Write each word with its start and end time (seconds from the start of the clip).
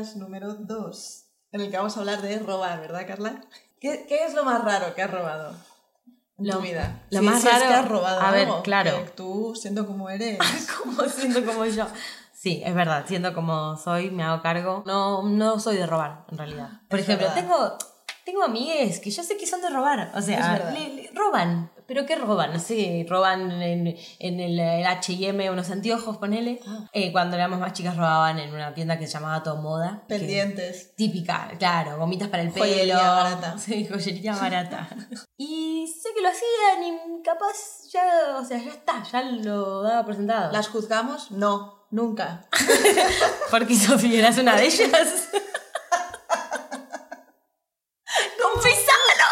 podcast 0.00 0.16
número 0.16 0.54
2, 0.54 1.24
en 1.52 1.60
el 1.60 1.70
que 1.70 1.76
vamos 1.76 1.94
a 1.96 2.00
hablar 2.00 2.22
de 2.22 2.38
robar, 2.38 2.80
¿verdad, 2.80 3.06
Carla? 3.06 3.42
¿Qué, 3.80 4.06
qué 4.08 4.24
es 4.24 4.32
lo 4.34 4.44
más 4.44 4.64
raro 4.64 4.94
que 4.94 5.02
has 5.02 5.10
robado 5.10 5.54
en 6.38 6.46
Lo- 6.46 6.54
tu 6.56 6.62
vida? 6.62 7.02
lo 7.10 7.20
Sí, 7.20 7.26
más 7.26 7.42
si 7.42 7.48
es 7.48 7.52
raro- 7.52 7.68
que 7.68 7.74
has 7.74 7.88
robado 7.88 8.20
a 8.20 8.30
ver, 8.30 8.46
algo, 8.48 8.62
claro. 8.62 9.04
que 9.04 9.10
tú, 9.10 9.54
siendo 9.54 9.86
como 9.86 10.08
eres... 10.08 10.38
como 10.84 11.02
siendo 11.04 11.44
como 11.44 11.66
yo. 11.66 11.86
Sí, 12.32 12.62
es 12.64 12.74
verdad, 12.74 13.04
siendo 13.06 13.34
como 13.34 13.76
soy, 13.76 14.10
me 14.10 14.22
hago 14.22 14.40
cargo. 14.40 14.82
No, 14.86 15.22
no 15.28 15.60
soy 15.60 15.76
de 15.76 15.86
robar, 15.86 16.24
en 16.30 16.38
realidad. 16.38 16.70
Por 16.88 16.98
Es 16.98 17.04
ejemplo, 17.04 17.26
verdad. 17.28 17.42
tengo, 17.42 17.78
tengo 18.24 18.42
amigues 18.42 19.00
que 19.00 19.10
yo 19.10 19.22
sé 19.22 19.36
que 19.36 19.46
son 19.46 19.60
de 19.60 19.68
robar. 19.68 20.12
O 20.14 20.22
sea, 20.22 20.70
le- 20.72 20.94
le- 20.94 21.10
roban. 21.14 21.70
¿Pero 21.90 22.06
qué 22.06 22.14
roban? 22.14 22.52
No 22.52 22.60
sé, 22.60 23.04
roban 23.08 23.50
en, 23.60 23.96
en 24.20 24.38
el, 24.40 24.60
el 24.60 24.86
H&M 24.86 25.50
unos 25.50 25.70
anteojos, 25.70 26.18
ponele. 26.18 26.60
Ah. 26.64 26.86
Eh, 26.92 27.10
cuando 27.10 27.34
éramos 27.34 27.58
más 27.58 27.72
chicas 27.72 27.96
robaban 27.96 28.38
en 28.38 28.54
una 28.54 28.72
tienda 28.72 28.96
que 28.96 29.08
se 29.08 29.14
llamaba 29.14 29.42
Todo 29.42 29.56
Moda. 29.60 30.04
que- 30.06 30.14
Pendientes. 30.16 30.94
Típica, 30.94 31.50
claro, 31.58 31.98
gomitas 31.98 32.28
para 32.28 32.44
el 32.44 32.52
pelo. 32.52 32.64
Joyería 32.64 32.96
barata. 33.10 33.56
Sí, 33.58 33.88
joyería 33.90 34.36
barata. 34.40 34.88
y 35.36 35.88
sé 36.00 36.10
que 36.14 36.22
lo 36.22 36.28
hacían 36.28 36.84
y 36.84 37.22
capaz 37.24 37.56
ya, 37.92 38.36
o 38.38 38.44
sea, 38.44 38.58
ya 38.58 38.70
está, 38.70 39.02
ya 39.10 39.22
lo 39.22 39.82
daba 39.82 40.04
por 40.04 40.14
sentado. 40.14 40.52
¿Las 40.52 40.68
juzgamos? 40.68 41.32
No, 41.32 41.88
nunca. 41.90 42.46
Porque 43.50 43.74
Sofía 43.74 44.20
eras 44.20 44.38
una 44.38 44.54
de 44.54 44.66
ellas. 44.66 45.28
¡Confesámelo! 48.40 49.30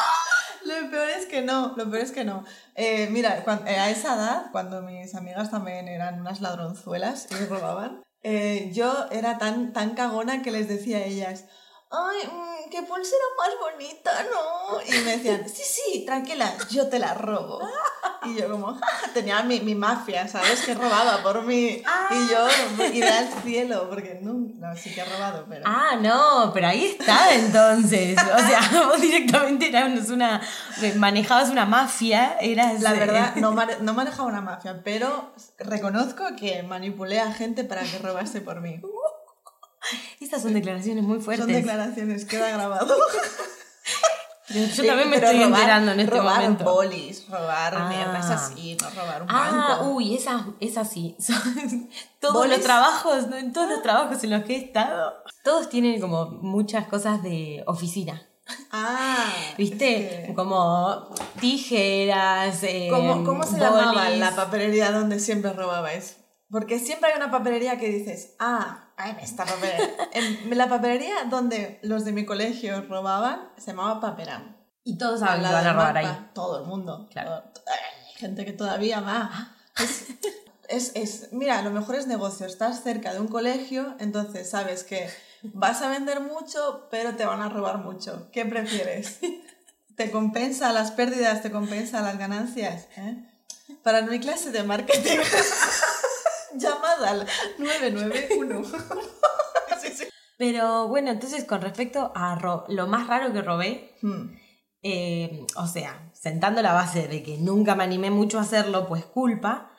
Lo 0.65 0.91
peor 0.91 1.09
es 1.11 1.27
no, 1.43 1.75
lo 1.77 1.91
peor 1.91 2.03
es 2.03 2.13
que 2.13 2.25
no. 2.25 2.45
Eh, 2.75 3.09
mira, 3.11 3.45
cuan- 3.45 3.67
eh, 3.67 3.79
a 3.79 3.91
esa 3.91 4.15
edad, 4.17 4.47
cuando 4.53 4.83
mis 4.83 5.15
amigas 5.15 5.51
también 5.51 5.89
eran 5.89 6.21
unas 6.21 6.41
ladronzuelas 6.41 7.29
y 7.31 7.45
robaban, 7.47 8.03
eh, 8.23 8.71
yo 8.73 9.07
era 9.11 9.39
tan, 9.39 9.73
tan 9.73 9.95
cagona 9.95 10.43
que 10.43 10.51
les 10.51 10.69
decía 10.69 10.99
a 10.99 11.05
ellas, 11.05 11.45
ay, 11.91 12.19
mm, 12.27 12.71
qué 12.71 12.83
pulsera 12.83 13.23
más 13.39 13.73
bonita, 13.73 14.11
¿no? 14.25 14.81
Y 14.83 15.05
me 15.05 15.13
decían, 15.17 15.49
sí, 15.49 15.63
sí, 15.65 16.05
tranquila, 16.05 16.53
yo 16.71 16.89
te 16.89 16.99
la 16.99 17.15
robo. 17.15 17.61
Y 18.25 18.35
yo 18.35 18.51
como, 18.51 18.79
tenía 19.15 19.43
mi, 19.43 19.61
mi 19.61 19.75
mafia, 19.75 20.27
¿sabes? 20.27 20.63
Que 20.65 20.75
robaba 20.75 21.23
por 21.23 21.43
mí. 21.45 21.83
Y 22.11 22.29
yo 22.31 22.87
iré 22.93 23.09
al 23.09 23.29
cielo, 23.43 23.89
porque 23.89 24.19
no, 24.23 24.35
no, 24.35 24.77
sí 24.77 24.93
que 24.93 25.01
he 25.01 25.05
robado, 25.05 25.47
pero... 25.49 25.63
Ah, 25.67 25.97
no, 26.01 26.51
pero 26.53 26.69
ahí 26.69 26.97
está 26.99 27.35
entonces. 27.35 28.19
O 28.19 28.39
sea, 28.39 28.85
vos 28.87 29.01
directamente 29.01 29.69
eras 29.69 30.09
una. 30.11 30.41
manejabas 30.97 31.51
una 31.51 31.67
mafia, 31.67 32.37
eras. 32.41 32.81
La 32.83 32.95
eh, 32.95 32.99
verdad, 32.99 33.37
no, 33.37 33.53
mane- 33.53 33.79
no 33.81 33.95
manejaba 33.95 34.29
una 34.29 34.41
mafia, 34.41 34.81
pero 34.83 35.33
reconozco 35.59 36.25
que 36.39 36.63
manipulé 36.63 37.21
a 37.21 37.33
gente 37.33 37.65
para 37.65 37.83
que 37.83 37.99
robase 37.99 38.41
por 38.41 38.61
mí. 38.61 38.81
Estas 40.21 40.43
son 40.43 40.55
declaraciones 40.55 41.05
muy 41.05 41.21
fuertes. 41.21 41.45
Son 41.47 41.55
declaraciones, 41.55 42.25
queda 42.25 42.51
grabado. 42.51 42.97
Yo 44.51 44.85
también 44.87 45.11
me 45.11 45.17
estoy 45.17 45.37
robar- 45.37 45.47
enterando 45.49 45.93
en 45.93 46.01
este 46.01 46.17
robar 46.17 46.41
momento. 46.43 46.65
bolis, 46.65 47.29
robar 47.29 47.75
Ah. 47.77 47.89
mierdas 47.89 48.31
así, 48.31 48.77
no 48.81 48.89
robar 48.91 49.23
un 49.23 49.29
Ah, 49.31 49.51
banco. 49.79 49.91
uy, 49.91 50.15
esa, 50.17 50.47
esa 50.61 50.85
sí. 50.85 51.17
Todos 52.21 52.35
¿Bolis? 52.35 52.53
los 52.57 52.61
trabajos, 52.63 53.25
en 53.37 53.53
todos 53.53 53.69
los 53.69 53.83
trabajos 53.83 54.25
en 54.25 54.31
los 54.31 54.45
que 54.45 54.55
he 54.57 54.65
estado, 54.65 55.13
todos 55.45 55.69
tienen 55.69 56.01
como 56.01 56.27
muchas 56.27 56.87
cosas 56.89 57.23
de 57.23 57.63
oficina. 57.67 58.23
Ah, 58.73 59.27
¿Viste? 59.59 60.33
Como 60.35 61.11
tijeras. 61.41 62.63
eh, 62.63 62.89
¿Cómo, 62.91 63.25
cómo 63.25 63.43
se 63.45 63.51
bolis. 63.59 63.65
llamaba 63.65 64.09
la 64.11 64.35
papelería 64.35 64.91
donde 64.93 65.21
siempre 65.21 65.53
robabais? 65.53 66.17
Porque 66.51 66.79
siempre 66.79 67.11
hay 67.11 67.17
una 67.19 67.31
papelería 67.31 67.79
que 67.79 67.89
dices, 67.91 68.35
ah, 68.39 68.88
ay, 68.99 69.17
esta 69.23 69.45
papelería. 69.47 69.89
en 70.13 70.59
la 70.59 70.69
papelería 70.69 71.25
donde 71.31 71.79
los 71.83 72.05
de 72.05 72.13
mi 72.13 72.27
colegio 72.27 72.83
robaban 72.83 73.49
se 73.57 73.69
llamaba 73.73 74.01
Paperam. 74.01 74.57
Y 74.85 74.99
todos 74.99 75.23
a 75.23 75.37
del 75.37 75.43
robar 75.75 75.97
ahí. 75.97 76.29
Todo 76.35 76.61
el 76.61 76.67
mundo. 76.67 77.09
Claro. 77.11 77.43
Todo- 77.55 77.65
gente 78.17 78.45
que 78.45 78.53
todavía 78.53 79.01
va. 79.01 79.55
Es, 79.79 80.07
es, 80.69 80.93
es- 80.97 81.29
mira, 81.33 81.63
lo 81.63 81.71
mejor 81.71 81.95
es 81.95 82.07
negocio. 82.07 82.47
Estás 82.47 82.83
cerca 82.83 83.13
de 83.13 83.21
un 83.21 83.29
colegio, 83.29 83.95
entonces 84.01 84.51
sabes 84.51 84.85
que 84.85 85.09
vas 85.43 85.83
a 85.83 85.89
vender 85.89 86.21
mucho, 86.21 86.89
pero 86.91 87.15
te 87.17 87.25
van 87.25 87.41
a 87.43 87.49
robar 87.49 87.79
mucho. 87.79 88.29
¿Qué 88.33 88.45
prefieres? 88.45 89.19
¿Te 89.97 90.11
compensa 90.11 90.73
las 90.73 90.91
pérdidas? 90.91 91.43
¿Te 91.43 91.51
compensa 91.51 92.01
las 92.03 92.19
ganancias? 92.19 92.87
¿Eh? 92.97 93.25
Para 93.83 94.03
mi 94.03 94.19
clase 94.21 94.51
de 94.51 94.63
marketing, 94.63 95.19
al 97.07 97.27
991. 97.59 98.63
Sí, 99.81 99.93
sí. 99.95 100.05
Pero 100.37 100.89
bueno, 100.89 101.11
entonces 101.13 101.45
con 101.45 101.61
respecto 101.61 102.11
a 102.17 102.65
lo 102.69 102.87
más 102.89 103.07
raro 103.07 103.33
que 103.33 103.43
robé, 103.43 103.95
Hmm. 104.03 104.37
eh, 104.83 105.47
o 105.57 105.67
sea, 105.69 106.11
sentando 106.15 106.63
la 106.63 106.73
base 106.73 107.07
de 107.07 107.23
que 107.23 107.37
nunca 107.39 107.77
me 107.77 107.85
animé 107.85 108.11
mucho 108.11 108.39
a 108.39 108.43
hacerlo, 108.43 108.89
pues 108.89 109.05
culpa, 109.05 109.71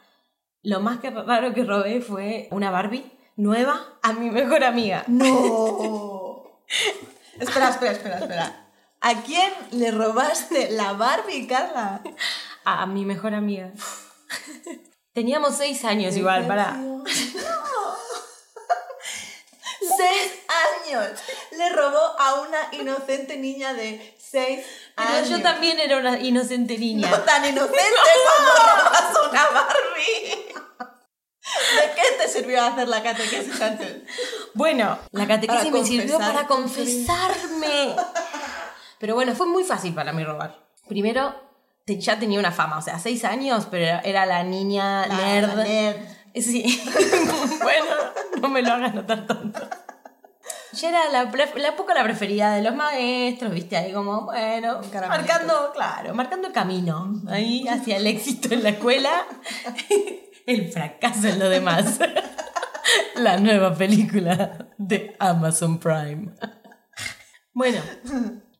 lo 0.61 0.79
más 0.79 0.99
que 0.99 1.09
raro 1.09 1.53
que 1.53 1.65
robé 1.65 1.99
fue 2.01 2.47
una 2.51 2.71
Barbie 2.71 3.11
nueva 3.35 3.97
a 4.01 4.13
mi 4.13 4.29
mejor 4.29 4.63
amiga. 4.63 5.03
No. 5.07 6.61
espera, 7.39 7.69
espera, 7.69 7.91
espera, 7.91 8.19
espera. 8.19 8.67
¿A 9.01 9.21
quién 9.23 9.51
le 9.71 9.91
robaste 9.91 10.71
la 10.71 10.93
Barbie, 10.93 11.47
Carla? 11.47 12.01
A, 12.65 12.83
a 12.83 12.85
mi 12.85 13.03
mejor 13.05 13.33
amiga. 13.33 13.71
Teníamos 15.19 15.57
seis 15.57 15.83
años 15.83 16.15
igual, 16.15 16.47
para. 16.47 16.77
Seis 19.97 20.31
años. 20.87 21.09
Le 21.51 21.69
robó 21.71 22.15
a 22.17 22.35
una 22.35 22.69
inocente 22.71 23.35
niña 23.35 23.73
de 23.73 24.15
seis 24.17 24.65
Pero 24.95 25.09
años. 25.09 25.27
yo 25.29 25.41
también 25.41 25.77
era 25.77 25.97
una 25.97 26.17
inocente 26.19 26.77
niña. 26.77 27.09
No 27.09 27.19
tan 27.19 27.43
inocente 27.43 27.75
cuando 28.23 28.51
robas 28.63 29.29
una 29.29 29.49
Barbie. 29.49 30.53
¿De 31.75 31.91
qué 31.95 32.17
te 32.17 32.29
sirvió 32.29 32.63
hacer 32.63 32.87
la 32.87 33.03
catequesis 33.03 33.59
antes? 33.59 34.03
Bueno, 34.53 34.99
la 35.11 35.27
catequesis 35.27 35.69
me 35.69 35.83
sirvió 35.83 36.17
para 36.17 36.47
confesar, 36.47 37.33
confesarme. 37.33 37.93
Pero 38.99 39.15
bueno, 39.15 39.35
fue 39.35 39.47
muy 39.47 39.65
fácil 39.65 39.93
para 39.93 40.13
mí 40.13 40.23
robar. 40.23 40.65
Primero, 40.87 41.48
ya 41.97 42.19
tenía 42.19 42.39
una 42.39 42.51
fama, 42.51 42.77
o 42.77 42.81
sea, 42.81 42.99
seis 42.99 43.23
años, 43.25 43.67
pero 43.71 43.99
era- 44.03 44.25
la 44.25 44.43
niña 44.43 45.07
La- 45.07 45.15
nerd. 45.17 45.53
la 45.55 45.63
nerd. 45.63 45.95
Sí. 46.35 46.83
bueno, 47.63 47.85
no 48.41 48.49
me 48.49 48.61
lo 48.61 48.73
hagas 48.73 48.93
notar 48.93 49.25
tanto. 49.25 49.61
Yo 50.73 50.87
era 50.87 51.09
la, 51.09 51.23
la 51.23 51.75
poco 51.75 51.93
la 51.95 52.03
preferida 52.03 52.53
de 52.53 52.61
los 52.61 52.75
maestros, 52.75 53.51
viste, 53.51 53.75
ahí 53.75 53.91
como, 53.91 54.25
bueno, 54.25 54.79
marcando, 55.07 55.71
claro, 55.73 56.13
marcando 56.13 56.47
el 56.47 56.53
camino, 56.53 57.21
ahí 57.27 57.67
hacia 57.67 57.97
el 57.97 58.05
éxito 58.05 58.53
en 58.53 58.61
la 58.61 58.69
escuela, 58.69 59.25
el 60.45 60.71
fracaso 60.71 61.27
en 61.27 61.39
lo 61.39 61.49
demás. 61.49 61.99
La 63.15 63.37
nueva 63.37 63.75
película 63.75 64.69
de 64.77 65.15
Amazon 65.19 65.79
Prime. 65.79 66.31
Bueno, 67.53 67.81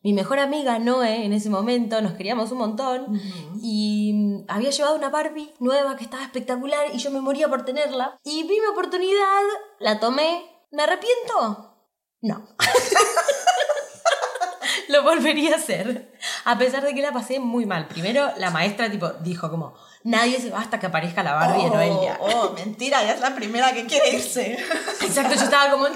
mi 0.02 0.14
mejor 0.14 0.38
amiga 0.38 0.78
Noé 0.78 1.26
en 1.26 1.32
ese 1.32 1.50
momento, 1.50 2.00
nos 2.00 2.14
queríamos 2.14 2.50
un 2.52 2.58
montón 2.58 3.20
y 3.62 4.12
mm, 4.14 4.44
había 4.48 4.70
llevado 4.70 4.96
una 4.96 5.10
Barbie 5.10 5.52
nueva 5.58 5.96
que 5.96 6.04
estaba 6.04 6.22
espectacular 6.22 6.86
y 6.92 6.98
yo 6.98 7.10
me 7.10 7.20
moría 7.20 7.48
por 7.48 7.64
tenerla. 7.64 8.18
Y 8.24 8.44
vi 8.44 8.60
mi 8.60 8.66
oportunidad, 8.66 9.42
la 9.78 10.00
tomé. 10.00 10.46
¿Me 10.70 10.84
arrepiento? 10.84 11.74
No. 12.22 12.46
Lo 14.88 15.02
volvería 15.02 15.54
a 15.54 15.58
hacer. 15.58 16.12
A 16.44 16.58
pesar 16.58 16.82
de 16.82 16.94
que 16.94 17.02
la 17.02 17.12
pasé 17.12 17.38
muy 17.38 17.66
mal. 17.66 17.86
Primero, 17.86 18.32
la 18.38 18.50
maestra 18.50 18.90
tipo 18.90 19.08
dijo 19.20 19.50
como, 19.50 19.74
nadie 20.04 20.40
se 20.40 20.50
va 20.50 20.60
hasta 20.60 20.80
que 20.80 20.86
aparezca 20.86 21.22
la 21.22 21.34
Barbie 21.34 21.64
de 21.64 21.70
oh, 21.70 21.74
Noelia. 21.74 22.18
oh, 22.20 22.52
mentira, 22.54 23.02
ya 23.02 23.12
es 23.12 23.20
la 23.20 23.34
primera 23.34 23.72
que 23.72 23.86
quiere 23.86 24.10
irse. 24.10 24.58
Exacto, 25.02 25.34
yo 25.34 25.44
estaba 25.44 25.70
como, 25.70 25.86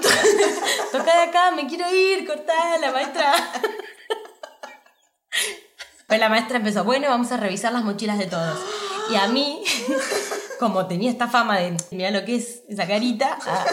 toca 0.91 1.17
de 1.17 1.23
acá, 1.23 1.51
me 1.51 1.67
quiero 1.67 1.93
ir, 1.93 2.25
cortá, 2.27 2.77
la 2.79 2.91
maestra. 2.91 3.33
Pues 6.07 6.19
la 6.19 6.29
maestra 6.29 6.57
empezó, 6.57 6.83
bueno, 6.83 7.07
vamos 7.09 7.31
a 7.31 7.37
revisar 7.37 7.73
las 7.73 7.83
mochilas 7.83 8.19
de 8.19 8.27
todos. 8.27 8.59
Y 9.09 9.15
a 9.15 9.27
mí, 9.27 9.63
como 10.59 10.87
tenía 10.87 11.09
esta 11.09 11.27
fama 11.27 11.57
de, 11.57 11.75
mira 11.91 12.11
lo 12.11 12.23
que 12.25 12.35
es 12.35 12.61
esa 12.69 12.87
carita, 12.87 13.37
ah, 13.45 13.65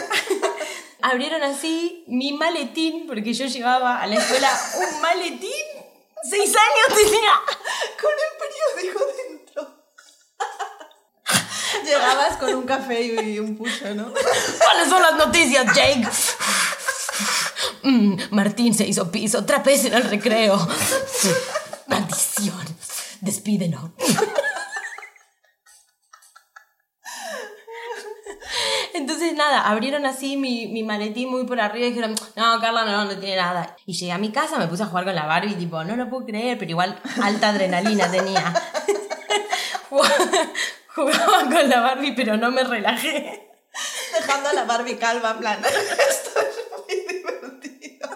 abrieron 1.01 1.43
así 1.43 2.03
mi 2.07 2.33
maletín, 2.33 3.05
porque 3.07 3.33
yo 3.33 3.45
llevaba 3.45 4.01
a 4.01 4.07
la 4.07 4.15
escuela 4.15 4.49
un 4.77 5.01
maletín. 5.01 5.51
Seis 6.23 6.55
años 6.55 7.01
tenía. 7.01 7.31
Con 8.01 8.11
el 8.11 8.81
periódico 8.81 9.05
dentro. 9.27 9.83
Llegabas 11.83 12.37
con 12.37 12.53
un 12.53 12.63
café 12.65 13.01
y 13.01 13.39
un 13.39 13.57
pucho, 13.57 13.93
¿no? 13.93 14.13
¿Cuáles 14.13 14.89
son 14.89 15.01
las 15.01 15.15
noticias, 15.17 15.65
Jake? 15.75 16.07
Mm, 17.81 18.15
Martín 18.29 18.73
se 18.73 18.85
hizo 18.85 19.11
piso 19.11 19.39
otra 19.39 19.59
vez 19.59 19.83
en 19.85 19.93
el 19.93 20.03
recreo. 20.03 20.65
Maldición. 21.87 22.65
Despídelo. 23.21 23.93
Entonces, 28.93 29.33
nada, 29.33 29.61
abrieron 29.67 30.05
así 30.05 30.37
mi, 30.37 30.67
mi 30.67 30.83
maletín 30.83 31.29
muy 31.29 31.45
por 31.45 31.59
arriba 31.59 31.87
y 31.87 31.89
dijeron, 31.89 32.15
no, 32.35 32.59
Carla, 32.59 32.85
no, 32.85 33.05
no 33.05 33.17
tiene 33.17 33.37
nada. 33.37 33.75
Y 33.85 33.93
llegué 33.93 34.11
a 34.11 34.17
mi 34.17 34.31
casa, 34.31 34.59
me 34.59 34.67
puse 34.67 34.83
a 34.83 34.85
jugar 34.85 35.05
con 35.05 35.15
la 35.15 35.25
Barbie, 35.25 35.55
tipo, 35.55 35.83
no 35.83 35.95
lo 35.95 36.09
puedo 36.09 36.25
creer, 36.25 36.57
pero 36.57 36.71
igual 36.71 37.01
alta 37.21 37.49
adrenalina 37.49 38.09
tenía. 38.11 38.53
Jugaba 40.95 41.43
con 41.45 41.69
la 41.69 41.79
Barbie, 41.81 42.13
pero 42.13 42.37
no 42.37 42.51
me 42.51 42.63
relajé. 42.63 43.49
Dejando 44.13 44.49
a 44.49 44.53
la 44.53 44.65
Barbie 44.65 44.97
calva, 44.97 45.31
en 45.31 45.37
plan, 45.39 45.59
esto 45.65 46.39
es 46.39 46.55
muy 46.71 47.15
divertido. 47.15 48.09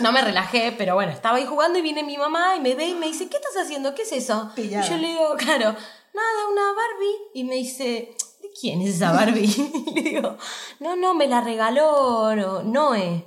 No 0.00 0.12
me 0.12 0.22
relajé, 0.22 0.72
pero 0.76 0.94
bueno, 0.94 1.12
estaba 1.12 1.36
ahí 1.36 1.46
jugando 1.46 1.78
y 1.78 1.82
viene 1.82 2.02
mi 2.02 2.16
mamá 2.16 2.56
y 2.56 2.60
me 2.60 2.74
ve 2.74 2.88
y 2.88 2.94
me 2.94 3.06
dice, 3.06 3.28
¿qué 3.28 3.36
estás 3.36 3.62
haciendo? 3.62 3.94
¿Qué 3.94 4.02
es 4.02 4.12
eso? 4.12 4.50
Pillada. 4.54 4.86
Y 4.86 4.90
yo 4.90 4.96
le 4.96 5.08
digo, 5.08 5.34
claro, 5.36 5.74
nada, 6.14 6.48
una 6.50 6.72
Barbie. 6.72 7.16
Y 7.34 7.44
me 7.44 7.56
dice, 7.56 8.14
¿de 8.42 8.50
quién 8.58 8.82
es 8.82 8.96
esa 8.96 9.12
Barbie? 9.12 9.46
Y 9.86 9.94
le 9.94 10.02
digo, 10.02 10.36
no, 10.80 10.96
no, 10.96 11.14
me 11.14 11.26
la 11.26 11.40
regaló 11.40 12.34
no, 12.34 12.62
Noé. 12.62 13.26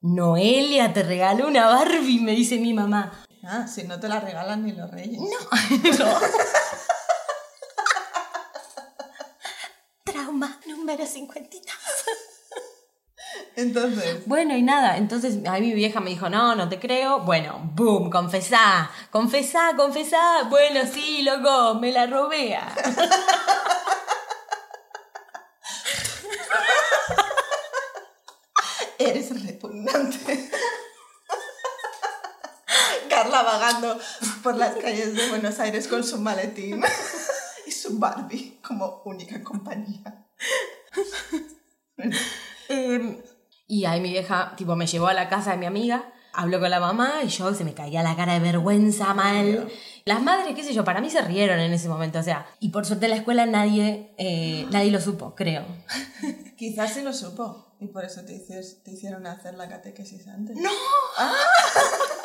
Noelia 0.00 0.92
te 0.92 1.02
regaló 1.04 1.46
una 1.46 1.66
Barbie, 1.68 2.20
me 2.20 2.32
dice 2.32 2.58
mi 2.58 2.74
mamá. 2.74 3.24
Ah, 3.44 3.66
si 3.66 3.84
no 3.84 3.98
te 3.98 4.08
la 4.08 4.20
regalan 4.20 4.64
ni 4.64 4.72
los 4.72 4.90
reyes. 4.90 5.20
No, 5.20 5.28
no. 5.98 6.20
Trauma 10.04 10.60
número 10.66 11.06
52. 11.06 11.71
Entonces, 13.56 14.26
Bueno, 14.26 14.56
y 14.56 14.62
nada, 14.62 14.96
entonces 14.96 15.38
ahí 15.48 15.60
mi 15.60 15.74
vieja 15.74 16.00
me 16.00 16.10
dijo, 16.10 16.28
no, 16.28 16.54
no 16.54 16.68
te 16.68 16.78
creo. 16.78 17.20
Bueno, 17.20 17.60
boom, 17.74 18.10
confesá, 18.10 18.90
confesá, 19.10 19.72
confesá. 19.76 20.44
Bueno, 20.48 20.80
sí, 20.90 21.22
loco, 21.22 21.74
me 21.74 21.92
la 21.92 22.06
robé. 22.06 22.58
eres 28.98 29.44
repugnante. 29.44 30.50
Carla 33.08 33.42
vagando 33.42 33.98
por 34.42 34.56
las 34.56 34.76
calles 34.76 35.14
de 35.14 35.28
Buenos 35.28 35.58
Aires 35.60 35.86
con 35.86 36.02
su 36.02 36.18
maletín 36.18 36.82
y 37.66 37.70
su 37.70 37.98
Barbie 37.98 38.58
como 38.66 39.02
única 39.04 39.42
compañía. 39.42 40.26
Em, 42.68 43.21
y 43.72 43.86
ahí 43.86 44.00
mi 44.02 44.10
vieja, 44.10 44.52
tipo, 44.56 44.76
me 44.76 44.86
llevó 44.86 45.06
a 45.06 45.14
la 45.14 45.28
casa 45.30 45.52
de 45.52 45.56
mi 45.56 45.64
amiga, 45.66 46.12
habló 46.34 46.60
con 46.60 46.68
la 46.70 46.78
mamá 46.78 47.20
y 47.24 47.28
yo 47.28 47.54
se 47.54 47.64
me 47.64 47.72
caía 47.72 48.02
la 48.02 48.14
cara 48.16 48.34
de 48.34 48.40
vergüenza 48.40 49.14
mal. 49.14 49.66
Las 50.04 50.20
madres, 50.20 50.54
qué 50.54 50.62
sé 50.62 50.74
yo, 50.74 50.84
para 50.84 51.00
mí 51.00 51.08
se 51.08 51.22
rieron 51.22 51.58
en 51.58 51.72
ese 51.72 51.88
momento, 51.88 52.18
o 52.18 52.22
sea, 52.22 52.44
y 52.60 52.68
por 52.68 52.84
suerte 52.84 53.06
en 53.06 53.12
la 53.12 53.16
escuela 53.16 53.46
nadie, 53.46 54.14
eh, 54.18 54.66
nadie 54.70 54.90
lo 54.90 55.00
supo, 55.00 55.34
creo. 55.34 55.64
Quizás 56.58 56.92
sí 56.92 57.00
lo 57.02 57.14
supo 57.14 57.74
y 57.80 57.86
por 57.88 58.04
eso 58.04 58.20
te, 58.26 58.34
hices- 58.34 58.82
te 58.82 58.90
hicieron 58.92 59.26
hacer 59.26 59.54
la 59.54 59.68
catequesis 59.70 60.28
antes. 60.28 60.54
¡No! 60.56 60.70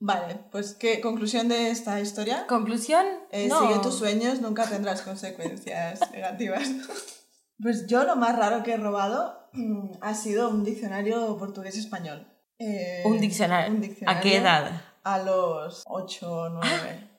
Vale, 0.00 0.38
pues 0.52 0.74
¿qué 0.74 1.00
conclusión 1.00 1.48
de 1.48 1.70
esta 1.70 1.98
historia? 2.00 2.46
Conclusión, 2.46 3.06
Eh, 3.30 3.48
no. 3.48 3.60
Sigue 3.60 3.78
tus 3.80 3.94
sueños, 3.96 4.40
nunca 4.40 4.66
tendrás 4.66 5.00
consecuencias 5.00 6.00
negativas. 6.12 6.68
Pues 7.62 7.86
yo 7.86 8.04
lo 8.04 8.16
más 8.16 8.36
raro 8.36 8.62
que 8.62 8.72
he 8.72 8.76
robado 8.76 9.43
ha 10.00 10.14
sido 10.14 10.48
un 10.50 10.64
diccionario 10.64 11.36
portugués-español. 11.38 12.26
Eh, 12.58 13.02
Un 13.04 13.20
diccionario. 13.20 13.70
un 13.72 13.78
¿A 13.78 13.80
diccionario 13.80 14.22
qué 14.22 14.36
edad? 14.36 14.82
A 15.02 15.18
los 15.18 15.82
8 15.86 16.32
o 16.32 16.48
9. 16.48 17.10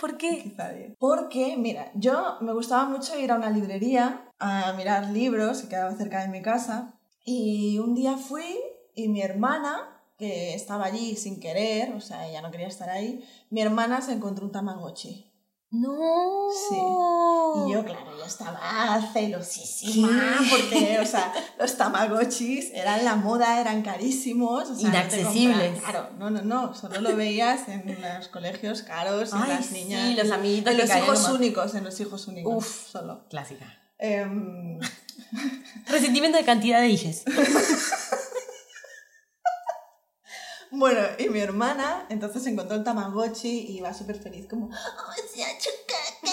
¿Por 0.00 0.16
qué? 0.16 0.40
quizá 0.42 0.70
10. 0.70 0.92
Porque, 0.98 1.56
mira, 1.56 1.90
yo 1.94 2.36
me 2.40 2.52
gustaba 2.52 2.84
mucho 2.88 3.18
ir 3.18 3.32
a 3.32 3.36
una 3.36 3.50
librería 3.50 4.30
a 4.38 4.72
mirar 4.74 5.06
libros 5.10 5.62
que 5.62 5.68
quedaba 5.68 5.96
cerca 5.96 6.22
de 6.22 6.28
mi 6.28 6.40
casa. 6.42 6.94
Y 7.24 7.78
un 7.78 7.94
día 7.94 8.16
fui 8.16 8.58
y 8.94 9.08
mi 9.08 9.20
hermana, 9.20 10.00
que 10.16 10.54
estaba 10.54 10.86
allí 10.86 11.16
sin 11.16 11.40
querer, 11.40 11.92
o 11.92 12.00
sea, 12.00 12.26
ella 12.26 12.40
no 12.40 12.50
quería 12.50 12.68
estar 12.68 12.88
ahí, 12.88 13.24
mi 13.50 13.60
hermana 13.60 14.00
se 14.00 14.12
encontró 14.12 14.46
un 14.46 14.52
Tamagotchi. 14.52 15.27
No. 15.70 16.48
Sí. 16.70 16.76
Y 16.76 17.72
yo, 17.72 17.84
claro, 17.84 18.16
yo 18.16 18.24
estaba 18.24 19.00
celosísima 19.12 20.38
porque, 20.50 20.98
o 21.00 21.04
sea, 21.06 21.32
los 21.58 21.76
tamagotchis 21.76 22.70
eran 22.72 23.04
la 23.04 23.16
moda, 23.16 23.60
eran 23.60 23.82
carísimos. 23.82 24.70
O 24.70 24.74
sea, 24.74 24.84
no 24.84 24.88
Inaccesibles. 24.88 25.72
compraban- 25.74 25.80
claro, 25.80 26.08
no, 26.18 26.30
no, 26.30 26.42
no, 26.42 26.74
solo 26.74 27.00
lo 27.02 27.14
veías 27.16 27.68
en 27.68 27.98
los 28.00 28.28
colegios 28.28 28.82
caros, 28.82 29.32
en 29.32 29.42
Ay, 29.42 29.48
las 29.50 29.66
sí, 29.66 29.74
niñas. 29.84 30.16
los 30.16 30.30
amiguitos 30.30 30.72
En 30.72 30.78
los 30.78 30.96
hijos 30.96 31.28
únicos, 31.28 31.74
en 31.74 31.84
los 31.84 32.00
hijos 32.00 32.26
únicos. 32.28 32.54
Uf. 32.56 32.88
solo. 32.90 33.24
Clásica. 33.28 33.66
Em, 33.98 34.78
Resentimiento 35.88 36.38
de 36.38 36.44
cantidad 36.44 36.80
de 36.80 36.88
hijes. 36.88 37.24
bueno, 40.70 41.00
y 41.18 41.28
mi 41.28 41.40
hermana 41.40 42.06
entonces 42.08 42.46
encontró 42.46 42.76
el 42.76 42.84
Tamagotchi 42.84 43.66
y 43.68 43.78
iba 43.78 43.92
súper 43.94 44.18
feliz, 44.18 44.46
como, 44.48 44.66
¡Oh, 44.66 45.28
se 45.34 45.44
ha 45.44 45.52
hecho 45.52 45.70
caca! 45.86 46.32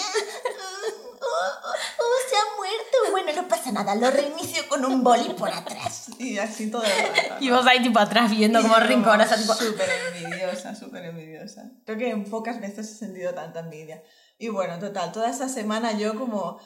¡Oh, 1.20 1.26
oh, 1.26 1.72
oh, 1.98 2.28
se 2.28 2.36
ha 2.36 2.56
muerto! 2.56 3.10
Bueno, 3.10 3.42
no 3.42 3.48
pasa 3.48 3.72
nada, 3.72 3.94
lo 3.94 4.10
reinicio 4.10 4.68
con 4.68 4.84
un 4.84 5.02
boli 5.02 5.32
por 5.34 5.50
atrás. 5.50 6.04
Y 6.18 6.38
así 6.38 6.70
todo 6.70 6.82
el 6.82 6.90
rato. 6.90 7.36
Y 7.40 7.50
vos 7.50 7.66
ahí 7.66 7.82
tipo 7.82 7.98
atrás 7.98 8.30
viendo 8.30 8.62
como 8.62 8.76
rinconosa, 8.76 9.36
tipo... 9.36 9.54
Súper 9.54 9.88
envidiosa, 10.14 10.74
súper 10.74 11.04
envidiosa. 11.04 11.70
Creo 11.84 11.98
que 11.98 12.10
en 12.10 12.24
pocas 12.24 12.60
veces 12.60 12.90
he 12.90 12.94
sentido 12.94 13.34
tanta 13.34 13.60
envidia. 13.60 14.02
Y 14.38 14.48
bueno, 14.48 14.78
total, 14.78 15.12
toda 15.12 15.30
esa 15.30 15.48
semana 15.48 15.92
yo 15.92 16.18
como 16.18 16.58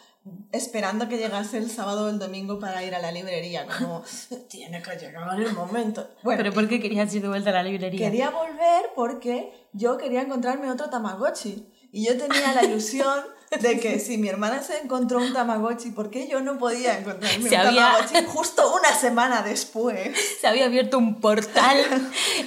esperando 0.53 1.09
que 1.09 1.17
llegase 1.17 1.59
el 1.59 1.71
sábado 1.71 2.07
o 2.07 2.09
el 2.11 2.19
domingo 2.19 2.59
para 2.59 2.85
ir 2.85 2.95
a 2.95 2.99
la 2.99 3.11
librería, 3.13 3.67
como 3.67 4.03
tiene 4.51 4.83
que 4.83 4.97
llegar 4.97 5.41
el 5.41 5.53
momento. 5.55 6.09
Bueno, 6.23 6.43
¿Pero 6.43 6.53
por 6.53 6.69
qué 6.69 6.81
querías 6.81 7.13
ir 7.15 7.23
de 7.23 7.29
vuelta 7.29 7.51
a 7.51 7.55
la 7.55 7.63
librería? 7.63 8.07
quería 8.11 8.31
volver 8.31 8.91
porque 8.95 9.53
yo 9.73 9.97
quería 9.97 10.23
encontrarme 10.23 10.71
otro 10.71 10.91
Tamagotchi. 10.91 11.67
Y 11.93 12.07
yo 12.07 12.17
tenía 12.17 12.53
la 12.55 12.63
ilusión 12.65 13.19
de 13.61 13.81
que 13.81 13.99
si 13.99 14.17
mi 14.17 14.29
hermana 14.29 14.63
se 14.63 14.79
encontró 14.79 15.19
un 15.19 15.33
Tamagotchi, 15.33 15.91
¿por 15.91 16.09
qué 16.09 16.29
yo 16.29 16.41
no 16.41 16.57
podía 16.57 16.97
encontrarme 16.99 17.49
Se 17.49 17.57
un 17.57 17.61
había- 17.67 17.83
Tamagotchi 17.95 18.25
justo 18.27 18.73
una 18.77 18.93
semana 18.95 19.43
después? 19.43 20.11
Se 20.41 20.47
había 20.47 20.67
abierto 20.67 20.99
un 20.99 21.21
portal 21.21 21.79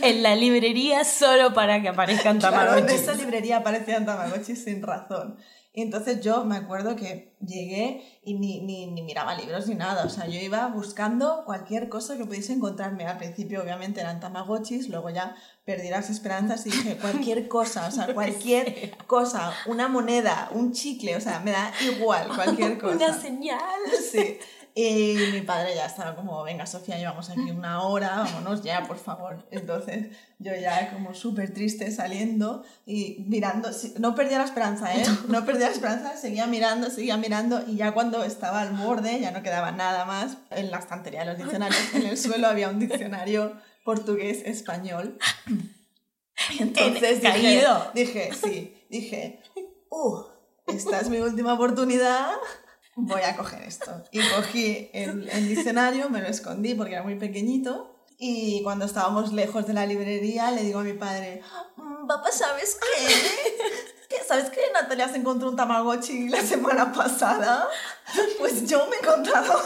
en 0.02 0.24
la 0.24 0.36
librería 0.38 1.04
solo 1.04 1.54
para 1.54 1.82
que 1.82 1.90
aparezcan 1.90 2.40
Claro, 2.40 2.78
en 2.78 2.88
esa 2.90 3.14
librería 3.16 3.58
aparecían 3.58 4.06
Tamagotchis 4.06 4.64
sin 4.64 4.82
razón. 4.82 5.38
Y 5.76 5.82
entonces 5.82 6.22
yo 6.22 6.46
me 6.46 6.56
acuerdo 6.56 6.96
que 6.96 7.36
llegué 7.44 8.20
y 8.24 8.36
ni, 8.36 8.62
ni, 8.62 8.86
ni 8.86 9.02
miraba 9.02 9.36
libros 9.36 9.68
ni 9.68 9.74
nada. 9.74 10.06
O 10.06 10.10
sea, 10.10 10.28
yo 10.28 10.40
iba 10.40 10.68
buscando 10.68 11.44
cualquier 11.46 11.90
cosa 11.90 12.16
que 12.16 12.26
pudiese 12.26 12.54
encontrarme. 12.54 13.08
Al 13.08 13.18
principio, 13.18 13.64
obviamente, 13.64 14.00
eran 14.00 14.20
Tamagotchis, 14.20 14.90
luego 14.90 15.10
ya 15.10 15.36
perdí 15.66 15.90
las 15.90 16.12
esperanzas 16.12 16.66
y 16.68 16.70
dije 16.70 16.98
cualquier 16.98 17.48
cosa, 17.48 17.88
o 17.88 17.92
sea, 17.92 18.06
cualquier 18.14 18.96
cosa, 19.08 19.52
una 19.66 19.88
moneda, 19.88 20.50
un 20.52 20.74
chicle, 20.74 21.16
o 21.16 21.22
sea, 21.22 21.40
me 21.40 21.52
da 21.52 21.72
igual 21.82 22.28
cualquier 22.36 22.78
cosa. 22.80 22.96
Una 22.96 23.20
señal. 23.20 23.80
Sí. 24.12 24.38
Y 24.76 25.16
mi 25.32 25.42
padre 25.42 25.76
ya 25.76 25.86
estaba 25.86 26.16
como, 26.16 26.42
venga 26.44 26.66
Sofía, 26.66 26.98
llevamos 26.98 27.30
aquí 27.30 27.52
una 27.52 27.84
hora, 27.84 28.16
vámonos 28.18 28.64
ya, 28.64 28.88
por 28.88 28.98
favor. 28.98 29.46
Entonces 29.52 30.08
yo 30.40 30.52
ya 30.56 30.92
como 30.92 31.14
súper 31.14 31.54
triste 31.54 31.92
saliendo 31.92 32.64
y 32.88 33.24
mirando, 33.28 33.70
no 34.00 34.16
perdía 34.16 34.40
la 34.40 34.46
esperanza, 34.46 34.96
¿eh? 34.96 35.06
No 35.28 35.46
perdía 35.46 35.68
la 35.68 35.74
esperanza, 35.74 36.18
seguía 36.18 36.48
mirando, 36.48 36.90
seguía 36.90 37.18
mirando 37.18 37.64
y 37.68 37.76
ya 37.76 37.92
cuando 37.92 38.24
estaba 38.24 38.62
al 38.62 38.74
borde 38.74 39.20
ya 39.20 39.30
no 39.30 39.44
quedaba 39.44 39.72
nada 39.72 40.06
más. 40.06 40.38
En 40.50 40.72
la 40.72 40.80
estantería 40.80 41.20
de 41.20 41.28
los 41.28 41.38
diccionarios, 41.38 41.94
en 41.94 42.08
el 42.08 42.18
suelo 42.18 42.48
había 42.48 42.70
un 42.70 42.80
diccionario 42.80 43.54
portugués-español. 43.86 45.20
Entonces 46.60 47.22
dije, 47.22 47.32
Caído. 47.32 47.92
dije, 47.94 48.32
sí, 48.34 48.86
dije, 48.90 49.40
uh, 49.92 50.24
esta 50.68 51.00
es 51.00 51.10
mi 51.10 51.18
última 51.18 51.54
oportunidad, 51.54 52.32
voy 52.96 53.22
a 53.22 53.36
coger 53.36 53.64
esto. 53.64 54.04
Y 54.12 54.20
cogí 54.30 54.90
el, 54.94 55.30
el 55.30 55.48
diccionario, 55.48 56.10
me 56.10 56.22
lo 56.22 56.28
escondí 56.28 56.74
porque 56.76 56.94
era 56.94 57.04
muy 57.04 57.16
pequeñito. 57.16 57.90
Y 58.18 58.62
cuando 58.64 58.86
estábamos 58.86 59.34
lejos 59.34 59.66
de 59.68 59.74
la 59.74 59.86
librería, 59.86 60.52
le 60.52 60.64
digo 60.64 60.80
a 60.80 60.84
mi 60.84 60.94
padre, 60.94 61.42
"Mm, 61.76 62.08
papá, 62.08 62.32
¿sabes 62.32 62.78
qué? 62.80 63.08
¿Qué? 64.10 64.18
¿Sabes 64.26 64.50
que 64.50 64.62
Natalia 64.74 65.10
se 65.10 65.18
encontró 65.18 65.50
un 65.50 65.56
Tamagotchi 65.56 66.30
la 66.30 66.42
semana 66.42 66.94
pasada? 66.94 67.68
Pues 68.40 68.68
yo 68.70 68.86
me 68.88 68.96
he 68.96 69.00
encontrado. 69.00 69.60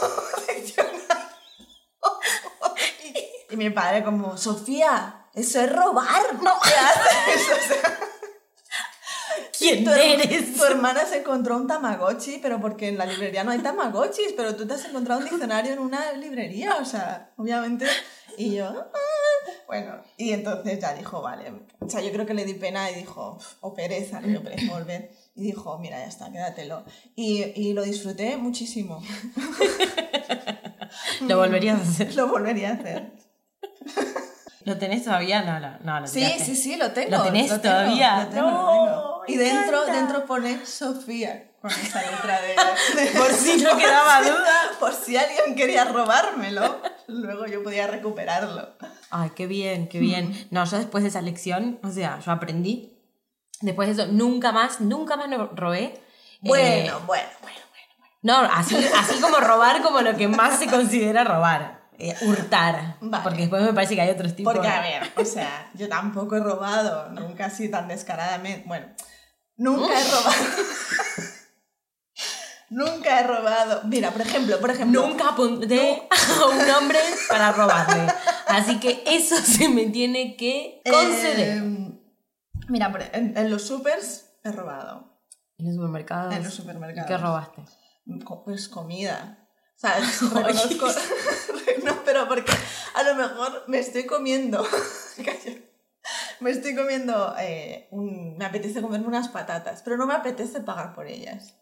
Y 3.49 3.55
mi 3.55 3.69
padre 3.69 4.03
como, 4.03 4.37
Sofía, 4.37 5.27
eso 5.33 5.61
es 5.61 5.71
robar, 5.73 6.33
¿no? 6.41 6.51
¿Qué 6.63 6.73
haces? 6.73 7.79
¿Quién 9.57 9.83
tu, 9.83 9.91
eres? 9.91 10.55
tu 10.55 10.63
hermana 10.63 11.05
se 11.05 11.19
encontró 11.19 11.57
un 11.57 11.67
Tamagotchi, 11.67 12.39
pero 12.41 12.59
porque 12.61 12.89
en 12.89 12.97
la 12.97 13.05
librería 13.05 13.43
no 13.43 13.51
hay 13.51 13.59
Tamagotchis, 13.59 14.33
pero 14.35 14.55
tú 14.55 14.67
te 14.67 14.73
has 14.75 14.85
encontrado 14.85 15.19
un 15.21 15.27
diccionario 15.29 15.73
en 15.73 15.79
una 15.79 16.13
librería, 16.13 16.75
o 16.81 16.85
sea, 16.85 17.31
obviamente. 17.37 17.85
Y 18.37 18.55
yo, 18.55 18.67
"Ah". 18.67 18.91
bueno, 19.65 20.01
y 20.17 20.31
entonces 20.31 20.79
ya 20.79 20.93
dijo, 20.93 21.21
vale. 21.21 21.51
O 21.79 21.89
sea, 21.89 22.01
yo 22.01 22.11
creo 22.11 22.25
que 22.25 22.33
le 22.33 22.45
di 22.45 22.53
pena 22.53 22.89
y 22.91 22.95
dijo, 22.95 23.37
o 23.61 23.73
pereza, 23.73 24.21
le 24.21 24.29
dio 24.29 24.43
pereza 24.43 24.71
volver. 24.73 25.11
Y 25.35 25.41
dijo, 25.43 25.77
mira, 25.79 25.97
ya 25.99 26.05
está, 26.05 26.31
quédatelo. 26.31 26.83
Y, 27.15 27.43
y 27.55 27.73
lo 27.73 27.83
disfruté 27.83 28.37
muchísimo. 28.37 29.01
¿Lo 31.27 31.37
volverías 31.37 31.79
a 31.79 31.81
hacer? 31.81 32.15
Lo 32.15 32.27
volvería 32.27 32.69
a 32.69 32.73
hacer. 32.73 33.11
¿Lo 34.67 34.77
tenés 34.77 35.05
todavía? 35.05 35.43
No, 35.43 35.59
no, 35.61 35.77
no 35.81 35.99
lo 36.01 36.07
Sí, 36.07 36.19
tiraste. 36.19 36.43
sí, 36.43 36.55
sí, 36.57 36.75
lo 36.75 36.91
tengo. 36.91 37.09
¿Lo 37.17 37.23
tenés 37.23 37.47
tengo, 37.47 37.61
todavía? 37.61 38.17
lo 38.23 38.27
tengo, 38.27 38.47
lo 38.47 38.51
No, 38.51 38.67
tengo. 38.71 39.23
me 39.25 39.33
Y 39.33 39.37
dentro, 39.37 39.81
encanta. 39.83 39.93
dentro 39.99 40.25
pone 40.25 40.65
Sofía 40.65 41.51
con 41.61 41.71
esa 41.71 42.01
letra 42.01 42.41
de, 42.41 43.01
de- 43.01 43.11
Por 43.17 43.31
si 43.31 43.61
no 43.63 43.77
quedaba 43.77 44.21
duda. 44.29 44.59
Por 44.77 44.93
si 44.93 45.15
alguien 45.15 45.55
quería 45.55 45.85
robármelo, 45.85 46.81
luego 47.07 47.45
yo 47.45 47.63
podía 47.63 47.87
recuperarlo. 47.87 48.73
Ay, 49.09 49.31
qué 49.37 49.47
bien, 49.47 49.87
qué 49.87 49.99
bien. 49.99 50.47
No, 50.51 50.65
yo 50.65 50.77
después 50.77 51.01
de 51.03 51.09
esa 51.11 51.21
lección, 51.21 51.79
o 51.81 51.89
sea, 51.89 52.19
yo 52.19 52.31
aprendí. 52.33 52.93
Después 53.61 53.87
de 53.95 54.03
eso, 54.03 54.11
nunca 54.11 54.51
más, 54.51 54.81
nunca 54.81 55.15
más 55.15 55.29
lo 55.29 55.47
robé. 55.55 55.99
Bueno, 56.41 56.65
Eh, 56.67 56.91
bueno, 57.05 57.25
bueno. 57.41 57.59
no, 58.21 58.37
así, 58.53 58.75
así 58.97 59.21
como 59.21 59.37
robar 59.37 59.81
como 59.81 60.01
lo 60.01 60.17
que 60.17 60.27
más 60.27 60.59
se 60.59 60.67
considera 60.67 61.23
robar. 61.23 61.76
Eh, 61.99 62.15
hurtar. 62.21 62.97
Vale. 63.01 63.23
Porque 63.23 63.39
después 63.41 63.61
me 63.63 63.73
parece 63.73 63.95
que 63.95 64.01
hay 64.01 64.09
otros 64.09 64.35
tipos. 64.35 64.53
Porque, 64.53 64.67
a 64.67 64.81
ver, 65.01 65.11
o 65.15 65.25
sea, 65.25 65.69
yo 65.73 65.87
tampoco 65.89 66.35
he 66.35 66.39
robado, 66.39 67.09
nunca 67.11 67.45
así 67.45 67.69
tan 67.69 67.87
descaradamente. 67.87 68.67
Bueno, 68.67 68.87
nunca 69.55 69.99
he 69.99 70.03
robado. 70.03 70.35
nunca 72.69 73.19
he 73.19 73.23
robado. 73.27 73.81
Mira, 73.85 74.11
por 74.11 74.21
ejemplo, 74.21 74.59
por 74.59 74.69
ejemplo. 74.71 75.07
Nunca 75.07 75.29
apunté 75.29 76.07
a 76.41 76.45
un 76.47 76.69
hombre 76.71 76.99
para 77.29 77.51
robarle. 77.51 78.07
Así 78.47 78.79
que 78.79 79.03
eso 79.05 79.35
se 79.43 79.69
me 79.69 79.85
tiene 79.87 80.35
que 80.35 80.81
conceder. 80.89 81.57
Eh, 81.57 81.91
mira, 82.69 82.91
por- 82.91 83.03
en, 83.13 83.37
en 83.37 83.49
los 83.49 83.63
supers 83.67 84.25
he 84.43 84.51
robado. 84.51 85.19
en 85.57 85.65
los 85.67 85.75
supermercados. 85.75 86.33
En 86.35 86.43
los 86.43 86.53
supermercados. 86.53 87.07
¿Qué 87.09 87.17
robaste? 87.17 87.63
Pues 88.45 88.69
comida. 88.69 89.46
O 89.77 89.79
sea, 89.79 89.99
reconozco. 90.33 90.87
no, 91.85 92.03
pero 92.03 92.27
porque 92.27 92.51
a 92.95 93.03
lo 93.03 93.15
mejor 93.15 93.63
me 93.67 93.79
estoy 93.79 94.05
comiendo. 94.05 94.65
Me 96.39 96.51
estoy 96.51 96.75
comiendo. 96.75 97.35
eh, 97.39 97.87
un- 97.91 98.37
me 98.37 98.45
apetece 98.45 98.81
comerme 98.81 99.07
unas 99.07 99.29
patatas, 99.29 99.81
pero 99.83 99.97
no 99.97 100.05
me 100.07 100.13
apetece 100.13 100.61
pagar 100.61 100.93
por 100.93 101.07
ellas. 101.07 101.53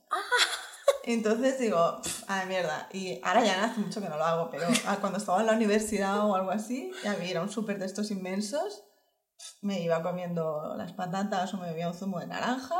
Entonces 1.03 1.59
digo, 1.59 2.01
"Pf, 2.03 2.23
a 2.27 2.37
la 2.39 2.45
mierda. 2.45 2.89
Y 2.91 3.19
ahora 3.23 3.43
ya 3.45 3.63
hace 3.63 3.79
mucho 3.79 4.01
que 4.01 4.09
no 4.09 4.17
lo 4.17 4.23
hago, 4.25 4.49
pero 4.49 4.67
ah, 4.87 4.97
cuando 4.99 5.19
estaba 5.19 5.39
en 5.41 5.47
la 5.47 5.53
universidad 5.53 6.25
o 6.25 6.35
algo 6.35 6.51
así, 6.51 6.91
ya 7.03 7.13
vi, 7.15 7.29
era 7.31 7.41
un 7.41 7.49
súper 7.51 7.77
de 7.79 7.85
estos 7.85 8.09
inmensos. 8.11 8.83
Me 9.61 9.81
iba 9.81 10.01
comiendo 10.01 10.73
las 10.77 10.93
patatas 10.93 11.53
o 11.53 11.57
me 11.57 11.67
bebía 11.67 11.87
un 11.89 11.93
zumo 11.93 12.19
de 12.19 12.27
naranja 12.27 12.75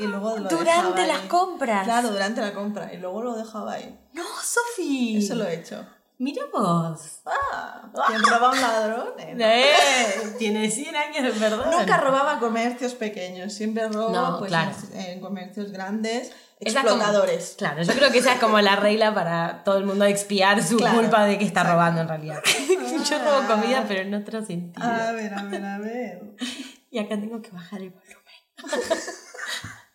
y 0.00 0.06
luego 0.06 0.38
lo 0.38 0.48
Durante 0.48 1.06
las 1.06 1.22
ahí. 1.22 1.28
compras. 1.28 1.84
Claro, 1.84 2.10
durante 2.10 2.40
la 2.40 2.52
compra. 2.54 2.92
Y 2.92 2.96
luego 2.98 3.22
lo 3.22 3.34
dejaba 3.36 3.74
ahí. 3.74 3.98
No, 4.12 4.24
Sofi. 4.42 5.18
Eso 5.18 5.34
lo 5.34 5.46
he 5.46 5.54
hecho. 5.54 5.84
Mira 6.18 6.42
vos. 6.52 7.20
Ah, 7.24 7.88
¿quién 8.08 8.22
roba 8.22 8.48
a 8.48 8.50
un 8.52 8.60
ladrón? 8.60 9.08
Eh, 9.18 9.34
no. 9.34 9.44
Eh, 9.46 10.34
tiene 10.38 10.70
100 10.70 10.94
años 10.94 11.22
de 11.22 11.30
verdad. 11.40 11.70
Nunca 11.70 11.96
robaba 11.96 12.38
comercios 12.38 12.94
pequeños, 12.94 13.54
siempre 13.54 13.88
robo 13.88 14.10
No, 14.10 14.38
pues, 14.38 14.50
claro. 14.50 14.70
en, 14.92 15.18
comercios 15.20 15.72
grandes, 15.72 16.28
Esa 16.28 16.80
es 16.80 16.84
como- 16.84 16.88
explotadores. 16.96 17.54
Claro, 17.56 17.82
yo 17.82 17.94
creo 17.94 18.10
que 18.12 18.18
esa 18.18 18.34
es 18.34 18.38
como 18.40 18.60
la 18.60 18.76
regla 18.76 19.14
para 19.14 19.64
todo 19.64 19.78
el 19.78 19.86
mundo 19.86 20.04
expiar 20.04 20.62
su 20.62 20.76
Claro, 20.76 20.98
culpa 20.98 21.24
de 21.24 21.38
que 21.38 21.44
está 21.46 21.60
exacto. 21.60 21.72
robando 21.78 22.00
en 22.02 22.08
realidad. 22.08 22.42
yo 23.10 23.18
robo 23.24 23.46
comida, 23.48 23.86
pero 23.88 24.02
en 24.02 24.12
otro 24.14 24.44
sentido. 24.44 24.86
A 24.86 25.12
ver, 25.12 25.32
a 25.32 25.42
ver, 25.44 25.64
a 25.64 25.78
ver. 25.78 26.22
Y 26.92 26.98
acá 26.98 27.18
tengo 27.20 27.40
que 27.40 27.50
bajar 27.52 27.80
el 27.80 27.90
volumen. 27.90 28.16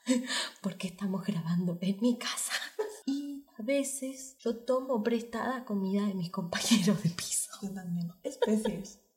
Porque 0.62 0.88
estamos 0.88 1.26
grabando 1.26 1.78
en 1.82 1.98
mi 2.02 2.18
casa. 2.18 2.54
Y 3.08 3.46
a 3.60 3.62
veces 3.62 4.36
yo 4.40 4.56
tomo 4.56 5.04
prestada 5.04 5.64
comida 5.64 6.08
de 6.08 6.16
mis 6.16 6.32
compañeros 6.32 7.04
de 7.04 7.12
piso. 7.12 7.52
Yo 7.62 7.72
también. 7.72 8.12
Especies. 8.24 9.00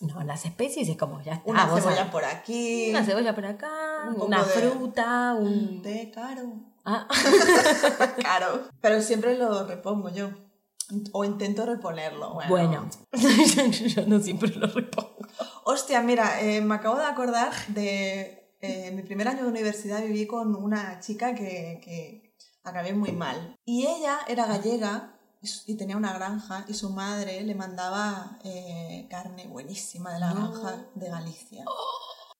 No, 0.00 0.22
las 0.22 0.44
especies 0.46 0.88
es 0.88 0.96
como 0.96 1.20
ya 1.20 1.34
está. 1.34 1.50
Una 1.50 1.66
cebolla 1.68 2.10
por 2.10 2.24
aquí. 2.24 2.90
Una 2.90 3.04
cebolla 3.04 3.34
por 3.34 3.44
acá, 3.44 4.04
Un 4.06 4.22
una 4.22 4.44
fruta, 4.44 5.34
Un 5.34 5.46
un... 5.48 5.82
té 5.82 6.12
caro. 6.14 6.54
Ah, 6.84 7.08
Caro. 8.22 8.68
Pero 8.80 9.02
siempre 9.02 9.36
lo 9.36 9.66
repongo 9.66 10.08
yo. 10.10 10.30
O 11.12 11.24
intento 11.24 11.66
reponerlo. 11.66 12.34
Bueno. 12.48 12.88
bueno, 13.12 13.70
yo 13.72 14.06
no 14.06 14.20
siempre 14.20 14.54
lo 14.54 14.68
repongo. 14.68 15.18
Hostia, 15.64 16.00
mira, 16.00 16.40
eh, 16.40 16.60
me 16.60 16.76
acabo 16.76 16.96
de 16.96 17.04
acordar 17.04 17.52
de 17.66 18.37
eh, 18.60 18.90
mi 18.92 19.02
primer 19.02 19.28
año 19.28 19.42
de 19.44 19.48
universidad 19.48 20.02
viví 20.02 20.26
con 20.26 20.54
una 20.54 21.00
chica 21.00 21.34
que, 21.34 21.80
que 21.84 22.34
acabé 22.64 22.92
muy 22.92 23.12
mal. 23.12 23.56
Y 23.64 23.86
ella 23.86 24.20
era 24.28 24.46
gallega 24.46 25.14
y 25.66 25.76
tenía 25.76 25.96
una 25.96 26.12
granja 26.12 26.64
y 26.68 26.74
su 26.74 26.90
madre 26.90 27.40
le 27.42 27.54
mandaba 27.54 28.38
eh, 28.44 29.06
carne 29.08 29.46
buenísima 29.46 30.12
de 30.12 30.20
la 30.20 30.34
No. 30.34 30.50
granja 30.52 30.86
de 30.94 31.08
Galicia. 31.08 31.64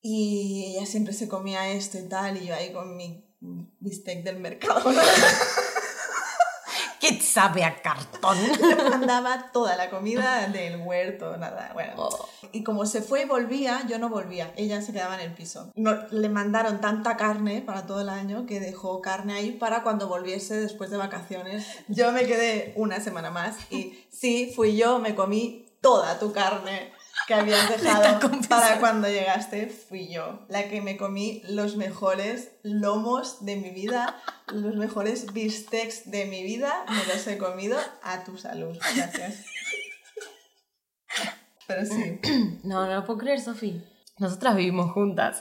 Y 0.03 0.75
ella 0.77 0.87
siempre 0.87 1.13
se 1.13 1.29
comía 1.29 1.69
esto 1.71 1.99
y 1.99 2.09
tal, 2.09 2.37
y 2.43 2.47
yo 2.47 2.55
ahí 2.55 2.73
con 2.73 2.97
mi 2.97 3.25
bistec 3.81 4.25
del 4.25 4.39
mercado. 4.41 4.91
¿Qué 7.01 7.21
sabe 7.21 7.65
a 7.65 7.81
cartón? 7.81 8.37
Le 8.61 8.91
mandaba 8.91 9.51
toda 9.53 9.77
la 9.77 9.91
comida 9.91 10.49
del 10.49 10.81
huerto, 10.81 11.37
nada, 11.37 11.71
bueno. 11.75 11.93
Oh. 11.97 12.29
Y 12.53 12.65
como 12.65 12.87
se 12.87 13.03
fue 13.03 13.23
y 13.23 13.25
volvía, 13.25 13.87
yo 13.87 13.99
no 13.99 14.09
volvía, 14.09 14.53
ella 14.57 14.81
se 14.83 14.93
quedaba 14.93 15.15
en 15.15 15.21
el 15.21 15.35
piso. 15.35 15.71
No, 15.77 16.07
le 16.11 16.29
mandaron 16.29 16.81
tanta 16.81 17.17
carne 17.17 17.63
para 17.63 17.87
todo 17.87 18.01
el 18.01 18.09
año 18.09 18.47
que 18.47 18.61
dejó 18.61 19.01
carne 19.01 19.35
ahí 19.35 19.53
para 19.53 19.83
cuando 19.83 20.09
volviese 20.09 20.61
después 20.61 20.91
de 20.91 20.97
vacaciones. 20.97 21.67
Yo 21.89 22.13
me 22.13 22.27
quedé 22.27 22.73
una 22.77 23.01
semana 23.01 23.31
más 23.31 23.57
y 23.71 24.07
sí, 24.11 24.53
fui 24.55 24.77
yo, 24.77 24.99
me 24.99 25.15
comí 25.15 25.67
toda 25.81 26.19
tu 26.19 26.33
carne 26.33 26.93
que 27.29 27.35
habías 27.35 27.69
dejado 27.83 28.19
para 28.49 28.81
cuando 28.81 29.07
llegaste, 29.07 29.69
fui 29.69 30.09
yo. 30.09 30.41
La 30.49 30.69
que 30.69 30.81
me 30.81 30.97
comí 30.97 31.43
los 31.47 31.77
mejores 31.77 32.53
lomos 32.63 33.45
de 33.45 33.57
mi 33.57 33.71
vida, 33.71 34.17
los 34.51 34.75
mejores 34.77 35.33
bistecs 35.35 36.11
de 36.11 36.25
mi 36.25 36.43
vida, 36.43 36.87
me 36.89 37.05
los 37.13 37.27
he 37.27 37.37
comido 37.37 37.79
a 38.03 38.25
tu 38.25 38.39
salud. 38.39 38.77
Gracias. 38.97 39.45
Pero 41.67 41.85
sí. 41.85 42.19
No, 42.65 42.87
no 42.87 42.95
lo 42.95 43.05
puedo 43.05 43.19
creer, 43.19 43.41
Sofi. 43.41 43.85
Nosotras 44.19 44.57
vivimos 44.57 44.91
juntas. 44.93 45.39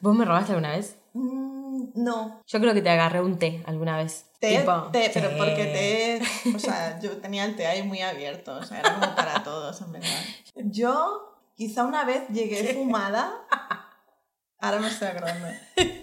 ¿Vos 0.00 0.16
me 0.16 0.24
robaste 0.24 0.52
alguna 0.52 0.76
vez? 0.76 0.96
Mm, 1.12 1.90
no. 1.94 2.42
Yo 2.46 2.60
creo 2.60 2.74
que 2.74 2.82
te 2.82 2.90
agarré 2.90 3.20
un 3.20 3.38
té 3.38 3.62
alguna 3.64 3.96
vez. 3.96 4.27
Té, 4.40 4.58
Tipo, 4.60 4.72
té, 4.92 5.10
pero 5.12 5.36
porque 5.36 5.64
té, 5.64 6.52
o 6.54 6.58
sea, 6.60 7.00
yo 7.00 7.16
tenía 7.16 7.44
el 7.44 7.56
té 7.56 7.66
ahí 7.66 7.82
muy 7.82 8.00
abierto, 8.02 8.54
o 8.54 8.62
sea, 8.64 8.78
era 8.80 8.94
como 8.94 9.14
para 9.16 9.42
todos, 9.42 9.80
en 9.80 9.92
verdad. 9.92 10.22
Yo 10.54 11.40
quizá 11.56 11.84
una 11.84 12.04
vez 12.04 12.22
llegué 12.28 12.72
fumada, 12.74 13.32
ahora 14.60 14.78
me 14.78 14.88
estoy 14.88 15.08
acordando, 15.08 15.48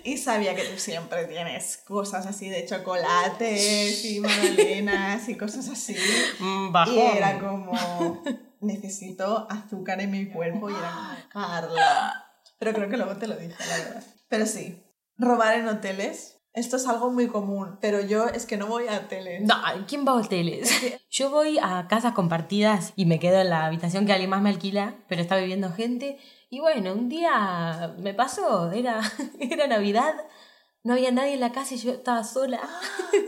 y 0.04 0.18
sabía 0.18 0.54
que 0.54 0.64
tú 0.66 0.78
siempre 0.78 1.26
tienes 1.28 1.78
cosas 1.78 2.26
así 2.26 2.50
de 2.50 2.66
chocolates 2.66 4.04
y 4.04 4.20
magdalenas 4.20 5.30
y 5.30 5.36
cosas 5.38 5.70
así, 5.70 5.96
Mm, 6.40 6.68
y 6.68 6.72
bajón. 6.72 6.98
era 6.98 7.40
como, 7.40 8.22
necesito 8.60 9.48
azúcar 9.50 10.02
en 10.02 10.12
mi 10.12 10.26
cuerpo, 10.28 10.70
y 10.70 10.74
era 10.74 10.92
como, 10.92 11.30
Carla. 11.32 12.22
Pero 12.60 12.74
creo 12.74 12.90
que 12.90 12.98
luego 12.98 13.16
te 13.18 13.28
lo 13.28 13.36
dije, 13.38 13.56
la 13.66 13.78
verdad. 13.78 14.04
Pero 14.28 14.46
sí, 14.46 14.84
robar 15.18 15.56
en 15.56 15.68
hoteles. 15.70 16.35
Esto 16.56 16.78
es 16.78 16.88
algo 16.88 17.12
muy 17.12 17.28
común, 17.28 17.78
pero 17.82 18.00
yo 18.02 18.28
es 18.28 18.46
que 18.46 18.56
no 18.58 18.68
voy 18.68 18.88
a 18.88 18.98
hoteles. 19.00 19.42
No, 19.44 19.56
¿quién 19.88 20.06
va 20.08 20.14
a 20.14 20.16
hoteles? 20.16 20.72
Yo 21.12 21.30
voy 21.30 21.58
a 21.62 21.88
casas 21.90 22.14
compartidas 22.14 22.94
y 22.96 23.06
me 23.06 23.20
quedo 23.20 23.40
en 23.42 23.50
la 23.50 23.66
habitación 23.66 24.06
que 24.06 24.14
alguien 24.14 24.30
más 24.30 24.42
me 24.42 24.50
alquila, 24.50 24.96
pero 25.08 25.22
está 25.22 25.36
viviendo 25.38 25.72
gente. 25.72 26.18
Y 26.50 26.60
bueno, 26.62 26.94
un 26.94 27.10
día 27.10 27.94
me 28.00 28.14
pasó, 28.14 28.72
era, 28.72 29.02
era 29.40 29.68
Navidad, 29.68 30.14
no 30.84 30.94
había 30.94 31.12
nadie 31.12 31.34
en 31.34 31.40
la 31.42 31.52
casa 31.52 31.74
y 31.74 31.78
yo 31.78 31.92
estaba 31.92 32.24
sola. 32.24 32.62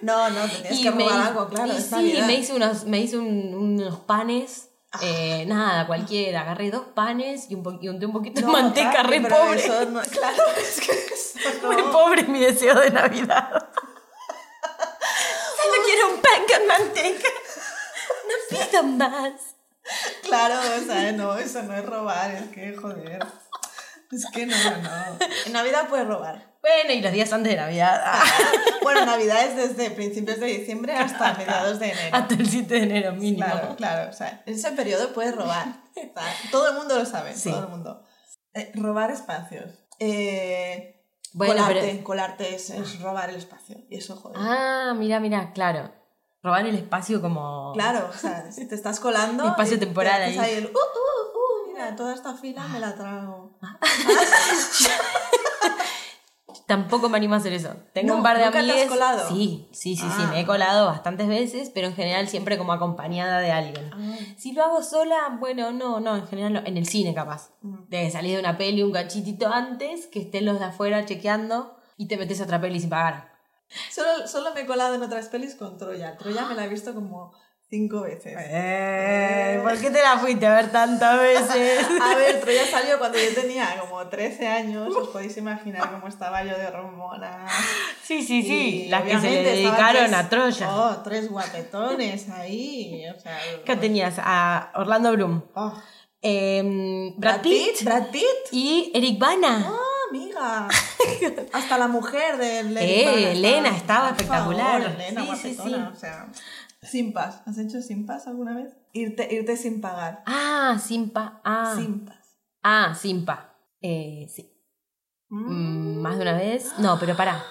No, 0.01 0.29
no, 0.29 0.43
te 0.48 0.55
tienes 0.62 0.79
que 0.84 0.91
robar 0.91 1.27
algo, 1.27 1.48
claro. 1.50 1.74
y 1.77 1.81
sí, 1.81 1.91
Navidad. 1.91 2.27
me 2.27 2.36
hice 2.36 2.53
unos, 2.55 2.86
me 2.86 3.00
hice 3.00 3.17
un- 3.17 3.53
unos 3.55 4.00
panes, 4.01 4.69
eh, 5.01 5.46
nada, 5.48 5.86
cualquiera. 5.88 6.42
Agarré 6.42 6.72
dos 6.72 6.86
panes 6.94 7.50
y 7.50 7.56
un, 7.56 7.80
y 7.82 7.88
unté 7.89 8.06
un 8.06 8.13
poquito 8.13 8.42
No, 8.42 8.48
de 8.48 8.54
manteca, 8.54 8.92
Carmen, 8.92 9.24
re 9.24 9.30
pobre. 9.30 9.60
eso 9.66 9.86
no- 9.86 10.01
claro, 10.12 10.44
es 10.58 10.80
que 10.82 10.92
eso 10.92 11.70
Re 11.70 11.82
no. 11.82 11.92
pobre 11.92 12.24
mi 12.24 12.39
deseo 12.39 12.75
de 12.80 12.92
Navidad. 12.92 13.50
Solo 15.58 15.84
quiero 15.86 16.08
un 16.16 16.22
pan 16.22 16.42
con 16.48 16.68
manteca. 16.68 17.30
No 18.27 18.58
pido 18.70 18.84
más. 18.84 19.32
Claro, 20.24 20.56
o 20.60 20.86
sea, 20.86 21.12
no, 21.13 21.38
eso 21.38 21.63
no 21.63 21.74
es 21.75 21.86
robar, 21.86 22.32
es 22.32 22.50
que 22.50 22.75
joder. 22.75 23.25
Es 24.12 24.25
que 24.34 24.46
no, 24.46 24.56
no. 24.56 25.18
En 25.46 25.54
Navidad 25.54 25.88
puedes 25.89 26.08
robar. 26.08 26.47
Bueno, 26.62 26.94
y 26.94 27.02
los 27.02 27.12
días 27.12 27.32
antes 27.34 27.52
de 27.54 27.58
Navidad. 27.58 28.02
ah, 28.06 28.24
Bueno, 28.84 29.06
Navidad 29.06 29.44
es 29.44 29.56
desde 29.56 29.92
principios 29.92 30.40
de 30.40 30.48
diciembre 30.48 30.94
hasta 30.94 31.34
mediados 31.34 31.80
de 31.80 31.92
enero. 31.92 32.16
Hasta 32.16 32.34
el 32.34 32.50
7 32.50 32.74
de 32.74 32.84
enero 32.84 33.14
mínimo. 33.14 33.46
Claro, 33.46 33.76
claro. 33.76 34.10
O 34.10 34.14
sea, 34.14 34.44
en 34.46 34.54
ese 34.56 34.72
periodo 34.72 35.14
puedes 35.14 35.36
robar. 35.36 35.68
O 35.92 35.94
sea, 35.94 36.34
todo 36.52 36.70
el 36.70 36.76
mundo 36.76 36.96
lo 36.98 37.06
sabe, 37.06 37.34
Sí. 37.36 37.50
todo 37.52 37.64
el 37.64 37.70
mundo. 37.70 38.04
Eh, 38.54 38.72
robar 38.76 39.12
espacios. 39.12 39.72
Eh, 40.00 41.04
Bueno, 41.34 41.54
colarte, 41.54 41.82
pero- 41.92 42.04
colarte 42.04 42.56
es, 42.56 42.70
es 42.72 43.00
robar 43.02 43.30
el 43.30 43.36
espacio. 43.36 43.78
Y 43.90 43.98
eso, 43.98 44.16
joder. 44.16 44.38
Ah, 44.40 44.94
mira, 44.96 45.20
mira, 45.20 45.52
claro. 45.54 45.92
Robar 46.44 46.66
el 46.66 46.76
espacio 46.76 47.22
como... 47.22 47.74
Claro, 47.74 48.10
o 48.10 48.14
sea, 48.18 48.52
si 48.52 48.68
te 48.68 48.76
estás 48.76 49.00
colando. 49.00 49.46
Espacio 49.50 49.76
y 49.76 49.80
te 49.80 49.86
temporal 49.86 50.22
haces 50.24 50.38
ahí. 50.40 50.54
el, 50.56 50.66
uh, 50.66 50.70
uh, 50.70 50.72
uh, 50.72 51.68
mira, 51.74 51.96
toda 51.96 52.14
esta 52.14 52.34
fila 52.36 52.68
me 52.68 52.80
la 52.80 52.96
trago. 52.96 53.58
Tampoco 56.68 57.08
me 57.10 57.18
animo 57.18 57.34
a 57.34 57.38
hacer 57.38 57.54
eso. 57.54 57.74
Tengo 57.94 58.10
No, 58.10 58.18
un 58.18 58.24
par 58.24 58.38
de 58.38 58.44
¿nunca 58.46 58.60
te 58.60 58.66
has 58.66 58.72
amigas. 58.72 58.90
colado? 58.90 59.28
Sí, 59.30 59.68
sí, 59.72 59.96
sí, 59.96 60.02
sí, 60.02 60.22
Ah. 60.26 60.30
me 60.32 60.42
he 60.42 60.46
colado 60.46 60.86
bastantes 60.88 61.28
veces, 61.30 61.72
pero 61.74 61.88
en 61.88 61.96
general 61.96 62.28
siempre 62.28 62.58
como 62.58 62.74
acompañada 62.74 63.40
de 63.40 63.52
alguien. 63.54 63.90
Si 64.38 64.52
lo 64.52 64.64
hago 64.66 64.84
sola, 64.84 65.38
bueno, 65.40 65.72
no, 65.72 66.00
no, 66.02 66.18
en 66.18 66.28
general 66.28 66.52
no. 66.54 66.60
En 66.66 66.76
el 66.78 66.86
cine 66.86 67.14
capaz. 67.16 67.52
Mm. 67.62 67.88
De 67.88 68.12
salir 68.12 68.34
de 68.36 68.42
una 68.42 68.58
peli 68.58 68.84
un 68.84 68.92
cachitito 68.92 69.48
antes, 69.48 70.08
que 70.08 70.20
estén 70.20 70.46
los 70.46 70.60
de 70.60 70.66
afuera 70.66 71.06
chequeando 71.06 71.78
y 71.96 72.08
te 72.10 72.18
metes 72.18 72.42
a 72.42 72.44
otra 72.44 72.60
peli 72.60 72.80
sin 72.82 72.90
pagar. 72.90 73.32
Solo, 73.90 74.28
solo 74.28 74.54
me 74.54 74.62
he 74.62 74.66
colado 74.66 74.96
en 74.96 75.04
otras 75.04 75.28
pelis 75.30 75.56
con 75.56 75.78
Troya. 75.78 76.18
Troya 76.18 76.46
me 76.48 76.56
la 76.56 76.66
he 76.66 76.70
visto 76.70 76.94
como 76.94 77.32
cinco 77.70 78.02
veces. 78.02 78.34
Eh, 78.38 79.60
¿Por 79.62 79.78
qué 79.80 79.90
te 79.90 80.02
la 80.02 80.18
fuiste 80.18 80.48
a 80.48 80.56
ver 80.56 80.72
tantas 80.72 81.20
veces? 81.20 81.86
A 82.02 82.16
ver, 82.16 82.40
Troya 82.40 82.66
salió 82.72 82.98
cuando 82.98 83.18
yo 83.18 83.34
tenía 83.34 83.78
como 83.80 84.08
13 84.08 84.48
años. 84.48 84.96
Os 84.96 85.10
podéis 85.10 85.36
imaginar 85.38 85.92
cómo 85.92 86.08
estaba 86.08 86.44
yo 86.44 86.58
de 86.58 86.68
hormona. 86.68 87.46
Sí, 88.04 88.24
sí, 88.24 88.42
sí. 88.44 88.84
Y 88.86 88.90
Las 88.90 89.04
que 89.04 89.20
se 89.20 89.30
le 89.30 89.44
dedicaron 89.44 90.06
tres- 90.08 90.14
a 90.14 90.30
Troya. 90.30 90.70
Oh, 90.76 91.02
tres 91.04 91.30
guapetones 91.30 92.30
ahí. 92.30 93.04
O 93.16 93.20
sea, 93.20 93.38
¿Qué 93.66 93.76
tenías? 93.76 94.16
A 94.20 94.72
Orlando 94.76 95.12
Bloom. 95.14 95.44
oh. 95.56 95.74
Em, 96.22 97.14
Brad 97.18 97.42
Pitt 97.42 97.84
Brad 97.84 98.08
Pitt. 98.12 98.24
y 98.52 98.92
Eric 98.96 99.20
Bana. 99.20 99.66
Ah, 99.68 99.78
amiga. 100.10 100.68
Hasta 101.54 101.78
la 101.78 101.88
mujer 101.88 102.38
de 102.38 102.64
Lady 102.64 102.86
Eh, 102.92 103.06
Gaga 103.06 103.32
Elena 103.32 103.70
estaba 103.70 104.10
espectacular. 104.10 104.82
favor, 104.82 104.96
Elena, 105.00 105.22
Sí, 105.22 105.28
sí, 105.28 105.56
guapetona, 105.56 105.88
sí. 105.92 105.94
O 105.96 106.00
sea, 106.00 106.28
sin 106.81 107.13
pas. 107.13 107.41
¿Has 107.46 107.57
hecho 107.57 107.81
sin 107.81 108.05
pas 108.05 108.27
alguna 108.27 108.55
vez? 108.55 108.75
Irte, 108.93 109.27
irte 109.34 109.57
sin 109.57 109.81
pagar. 109.81 110.24
Ah, 110.25 110.77
Simpa. 110.79 111.41
Ah, 111.43 111.74
Sin 111.75 112.05
pas. 112.05 112.38
ah 112.63 112.93
Simpa. 112.96 113.53
Eh, 113.81 114.27
sí. 114.29 114.53
Mm. 115.29 115.98
Mm, 115.98 116.01
Más 116.01 116.15
de 116.17 116.22
una 116.24 116.34
vez. 116.34 116.74
No, 116.79 116.98
pero 117.00 117.15
pará. 117.15 117.43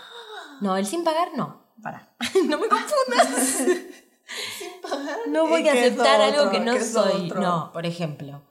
No, 0.61 0.77
el 0.77 0.87
sin 0.87 1.05
pagar 1.05 1.29
no. 1.37 1.67
Pará. 1.83 2.17
no 2.49 2.59
me 2.59 2.69
confundas. 2.69 3.29
Sin 4.59 4.81
pagar. 4.83 5.19
No 5.29 5.47
voy 5.47 5.63
¿Y 5.63 5.69
a 5.69 5.73
aceptar 5.73 6.21
algo 6.21 6.51
que 6.51 6.59
no 6.59 6.73
¿Qué 6.73 6.79
es 6.79 6.93
lo 6.95 7.05
soy. 7.05 7.27
otro? 7.27 7.41
No, 7.41 7.71
por 7.73 7.87
ejemplo. 7.87 8.43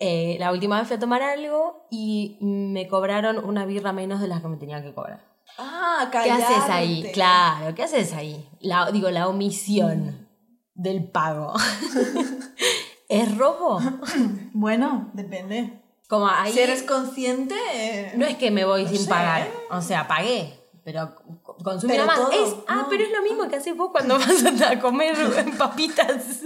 eh, 0.00 0.36
la 0.40 0.50
última 0.50 0.78
vez 0.78 0.88
fui 0.88 0.96
a 0.96 1.00
tomar 1.00 1.22
algo 1.22 1.86
y 1.92 2.38
me 2.40 2.88
cobraron 2.88 3.38
una 3.44 3.64
birra 3.64 3.92
menos 3.92 4.20
de 4.20 4.26
las 4.26 4.40
que 4.42 4.48
me 4.48 4.56
tenían 4.56 4.82
que 4.82 4.92
cobrar. 4.92 5.31
Ah, 5.58 6.08
¿Qué 6.10 6.18
callarte. 6.18 6.44
haces 6.44 6.70
ahí? 6.70 7.10
Claro, 7.12 7.74
¿qué 7.74 7.82
haces 7.84 8.12
ahí? 8.12 8.48
La, 8.60 8.90
digo, 8.90 9.10
la 9.10 9.28
omisión 9.28 10.28
del 10.74 11.04
pago. 11.04 11.54
¿Es 13.08 13.36
robo? 13.36 13.80
Bueno, 14.54 15.10
depende. 15.14 15.80
Como 16.08 16.28
ahí. 16.28 16.52
Si 16.52 16.60
eres 16.60 16.82
consciente. 16.82 17.54
eh, 17.74 18.12
No 18.16 18.26
es 18.26 18.36
que 18.36 18.50
me 18.50 18.64
voy 18.64 18.84
No 18.84 18.88
sin 18.90 18.98
sé, 19.00 19.08
pagar. 19.08 19.48
O 19.70 19.80
sea, 19.82 20.06
pagué. 20.06 20.58
Pero 20.84 21.14
co- 21.42 21.56
consumí 21.62 21.92
Pero 21.94 22.06
más. 22.06 22.16
todo, 22.16 22.30
Es, 22.32 22.54
ah, 22.68 22.74
no. 22.82 22.88
pero 22.88 23.04
es 23.04 23.10
lo 23.10 23.22
mismo 23.22 23.48
que 23.48 23.56
haces 23.56 23.76
vos 23.76 23.90
cuando 23.92 24.18
vas 24.18 24.62
a 24.62 24.78
comer 24.80 25.14
papitas 25.56 26.42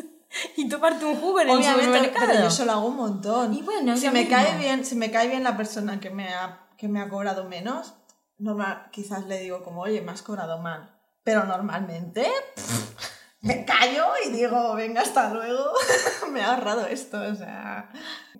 y 0.56 0.68
tomarte 0.68 1.04
un 1.04 1.16
jugo 1.16 1.40
en 1.40 1.48
el 1.50 1.64
supermercado. 1.64 2.26
pero 2.32 2.48
yo 2.48 2.64
lo 2.64 2.72
hago 2.72 2.86
un 2.86 2.96
montón. 2.96 3.54
Y 3.54 3.62
bueno, 3.62 3.96
si 3.96 4.08
me 4.10 4.20
mismo. 4.22 4.36
cae 4.36 4.58
bien, 4.58 4.84
si 4.84 4.94
me 4.94 5.10
cae 5.10 5.28
bien 5.28 5.42
la 5.42 5.56
persona 5.56 5.98
que 6.00 6.10
me 6.10 6.28
ha, 6.34 6.66
que 6.76 6.88
me 6.88 7.00
ha 7.00 7.08
cobrado 7.08 7.44
menos, 7.48 7.94
normal, 8.38 8.88
quizás 8.90 9.26
le 9.26 9.40
digo 9.40 9.62
como, 9.62 9.82
oye, 9.82 10.00
me 10.00 10.12
has 10.12 10.22
cobrado 10.22 10.58
mal. 10.58 10.92
Pero 11.22 11.44
normalmente 11.44 12.30
pff, 12.54 13.40
me 13.40 13.64
callo 13.64 14.06
y 14.24 14.30
digo, 14.30 14.74
venga, 14.74 15.02
hasta 15.02 15.32
luego. 15.32 15.72
me 16.30 16.40
he 16.40 16.42
ahorrado 16.42 16.86
esto, 16.86 17.20
o 17.20 17.34
sea, 17.34 17.90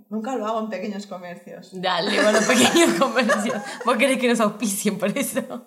nunca 0.08 0.36
lo 0.36 0.46
hago 0.46 0.60
en 0.60 0.68
pequeños 0.68 1.06
comercios. 1.06 1.70
Dale, 1.72 2.22
bueno, 2.22 2.38
pequeños 2.46 2.98
comercios. 2.98 3.62
Vos 3.84 3.96
querés 3.96 4.18
que 4.18 4.28
nos 4.28 4.40
auspicien 4.40 4.98
por 4.98 5.16
eso. 5.16 5.66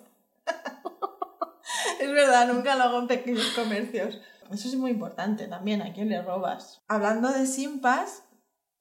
Es 2.00 2.10
verdad, 2.10 2.52
nunca 2.52 2.74
lo 2.74 2.84
hago 2.84 2.98
en 2.98 3.06
pequeños 3.06 3.52
comercios. 3.54 4.20
Eso 4.50 4.68
es 4.68 4.74
muy 4.74 4.90
importante 4.90 5.46
también, 5.46 5.80
¿a 5.80 5.92
quién 5.92 6.08
le 6.08 6.22
robas? 6.22 6.82
Hablando 6.88 7.30
de 7.30 7.46
simpas, 7.46 8.24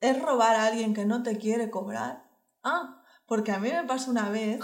¿es 0.02 0.20
robar 0.20 0.56
a 0.56 0.66
alguien 0.66 0.94
que 0.96 1.06
no 1.06 1.22
te 1.22 1.38
quiere 1.38 1.70
cobrar? 1.70 2.24
Ah, 2.64 3.04
porque 3.28 3.52
a 3.52 3.60
mí 3.60 3.72
me 3.72 3.84
pasó 3.84 4.10
una 4.10 4.30
vez 4.30 4.60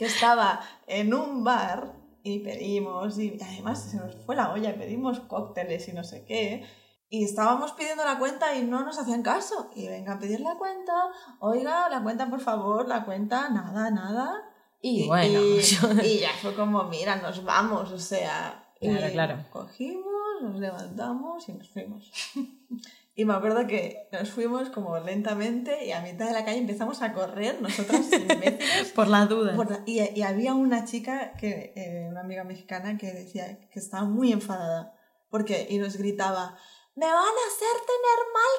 que 0.00 0.06
estaba 0.06 0.60
en 0.86 1.12
un 1.12 1.44
bar 1.44 1.92
y 2.22 2.38
pedimos, 2.40 3.18
y 3.18 3.38
además 3.40 3.82
se 3.90 3.98
nos 3.98 4.14
fue 4.24 4.34
la 4.34 4.50
olla, 4.52 4.74
pedimos 4.74 5.20
cócteles 5.20 5.86
y 5.88 5.92
no 5.92 6.02
sé 6.04 6.24
qué, 6.24 6.64
y 7.10 7.24
estábamos 7.24 7.72
pidiendo 7.72 8.04
la 8.04 8.18
cuenta 8.18 8.56
y 8.56 8.62
no 8.64 8.82
nos 8.84 8.98
hacían 8.98 9.22
caso. 9.22 9.70
Y 9.76 9.88
venga 9.88 10.14
a 10.14 10.18
pedir 10.18 10.40
la 10.40 10.54
cuenta, 10.56 10.92
oiga, 11.40 11.88
la 11.90 12.02
cuenta 12.02 12.30
por 12.30 12.40
favor, 12.40 12.88
la 12.88 13.04
cuenta, 13.04 13.48
nada, 13.50 13.90
nada. 13.90 14.42
Y 14.80 15.06
bueno, 15.06 15.38
y, 15.40 15.60
yo- 15.60 15.92
y 16.02 16.20
ya 16.20 16.30
fue 16.40 16.54
como, 16.54 16.84
mira, 16.84 17.16
nos 17.16 17.44
vamos, 17.44 17.90
o 17.92 17.98
sea. 17.98 18.64
Claro, 18.80 19.08
y 19.08 19.12
claro. 19.12 19.44
Cogimos, 19.50 20.40
nos 20.42 20.58
levantamos 20.58 21.46
y 21.48 21.52
nos 21.52 21.68
fuimos. 21.68 22.10
Y 23.14 23.24
me 23.24 23.34
acuerdo 23.34 23.66
que 23.66 24.08
nos 24.12 24.30
fuimos 24.30 24.70
como 24.70 24.98
lentamente 24.98 25.84
y 25.84 25.92
a 25.92 26.00
mitad 26.00 26.26
de 26.26 26.32
la 26.32 26.44
calle 26.44 26.58
empezamos 26.58 27.02
a 27.02 27.12
correr, 27.12 27.60
nosotras. 27.60 28.02
Por 28.94 29.08
las 29.08 29.28
dudas. 29.28 29.56
por 29.56 29.70
la- 29.70 29.82
y, 29.84 30.00
y 30.18 30.22
había 30.22 30.54
una 30.54 30.84
chica, 30.84 31.32
que, 31.38 31.72
eh, 31.76 32.06
una 32.08 32.20
amiga 32.20 32.44
mexicana, 32.44 32.96
que 32.96 33.12
decía 33.12 33.58
que 33.70 33.78
estaba 33.78 34.04
muy 34.04 34.32
enfadada. 34.32 34.94
Porque, 35.28 35.66
y 35.68 35.78
nos 35.78 35.96
gritaba, 35.96 36.56
¡Me 36.96 37.06
van 37.06 37.14
a 37.16 37.46
hacer 37.48 37.76
tener 37.86 38.20
mal 38.34 38.54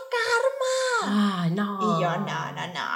karma! 1.06 1.44
Ah, 1.44 1.50
no. 1.52 1.98
Y 1.98 2.02
yo, 2.02 2.10
no, 2.12 2.52
no, 2.54 2.68
no. 2.74 2.90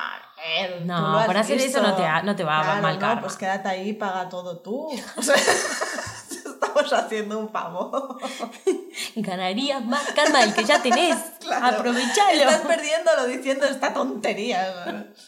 eh, 0.46 0.82
No, 0.86 1.26
por 1.26 1.38
hacer 1.38 1.60
eso 1.60 1.82
no 1.82 1.96
te 1.96 2.04
ha- 2.06 2.22
no 2.24 2.36
te 2.36 2.44
va 2.44 2.60
a 2.60 2.64
Claro, 2.64 2.82
mal 2.82 2.94
no, 2.96 3.00
karma. 3.02 3.22
pues 3.22 3.36
quédate 3.38 3.68
ahí 3.70 3.90
y 3.90 3.94
paga 3.94 4.30
todo 4.30 4.62
tú. 4.62 4.88
O 5.18 5.22
sea, 5.22 5.36
estamos 6.30 6.94
haciendo 6.94 7.40
un 7.40 7.50
favor. 7.50 8.18
Ganarías 9.16 9.86
más 9.86 10.02
karma 10.14 10.40
del 10.42 10.54
que 10.54 10.64
ya 10.64 10.82
tenés. 10.82 11.16
Claro. 11.46 11.78
Aprovechalo. 11.78 12.42
Estás 12.42 12.62
perdiéndolo 12.62 13.28
diciendo 13.28 13.68
esta 13.68 13.94
tontería. 13.94 14.66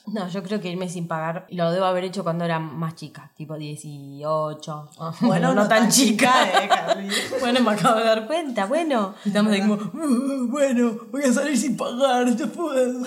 ¿no? 0.08 0.14
No, 0.22 0.28
yo 0.28 0.42
creo 0.42 0.60
que 0.60 0.70
irme 0.70 0.90
sin 0.90 1.08
pagar 1.08 1.46
lo 1.52 1.70
debo 1.72 1.86
haber 1.86 2.06
hecho 2.06 2.24
cuando 2.24 2.44
era 2.44 2.58
más 2.58 2.96
chica, 2.96 3.32
tipo 3.36 3.56
18. 3.56 4.90
Bueno, 5.22 5.54
no, 5.54 5.68
tan 5.68 5.92
chica. 5.92 6.34
eh, 6.64 6.68
Carly. 6.68 7.10
Bueno, 7.40 7.60
me 7.62 7.70
acabo 7.72 8.00
de 8.00 8.06
dar 8.06 8.26
cuenta, 8.26 8.66
bueno. 8.66 9.14
Y 9.26 9.28
estamos 9.28 9.54
ahí 9.54 9.62
como, 9.62 9.76
"Uh, 9.76 10.48
bueno, 10.50 10.98
voy 11.12 11.22
a 11.22 11.32
salir 11.32 11.56
sin 11.56 11.78
pagar, 11.78 12.36
ya 12.36 12.48
puedo. 12.48 13.00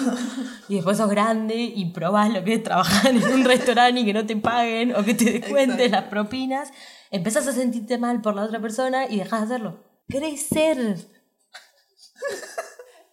Y 0.69 0.77
después 0.77 0.97
sos 0.97 1.11
grande 1.11 1.57
y 1.57 1.87
probás 1.87 2.31
lo 2.31 2.45
que 2.45 2.55
es 2.55 2.63
trabajar 2.63 3.09
en 3.11 3.25
un 3.25 3.45
restaurante 3.45 4.03
y 4.03 4.05
que 4.05 4.13
no 4.15 4.25
te 4.25 4.37
paguen 4.37 4.95
o 4.95 5.03
que 5.03 5.15
te 5.15 5.33
descuentes 5.41 5.87
Exacto. 5.87 5.97
las 5.97 6.05
propinas. 6.11 6.73
Empezás 7.11 7.49
a 7.49 7.53
sentirte 7.53 7.99
mal 7.99 8.21
por 8.23 8.37
la 8.37 8.43
otra 8.45 8.61
persona 8.61 9.07
y 9.07 9.17
dejas 9.19 9.41
de 9.41 9.47
hacerlo. 9.57 9.90
Crecer. 10.11 10.97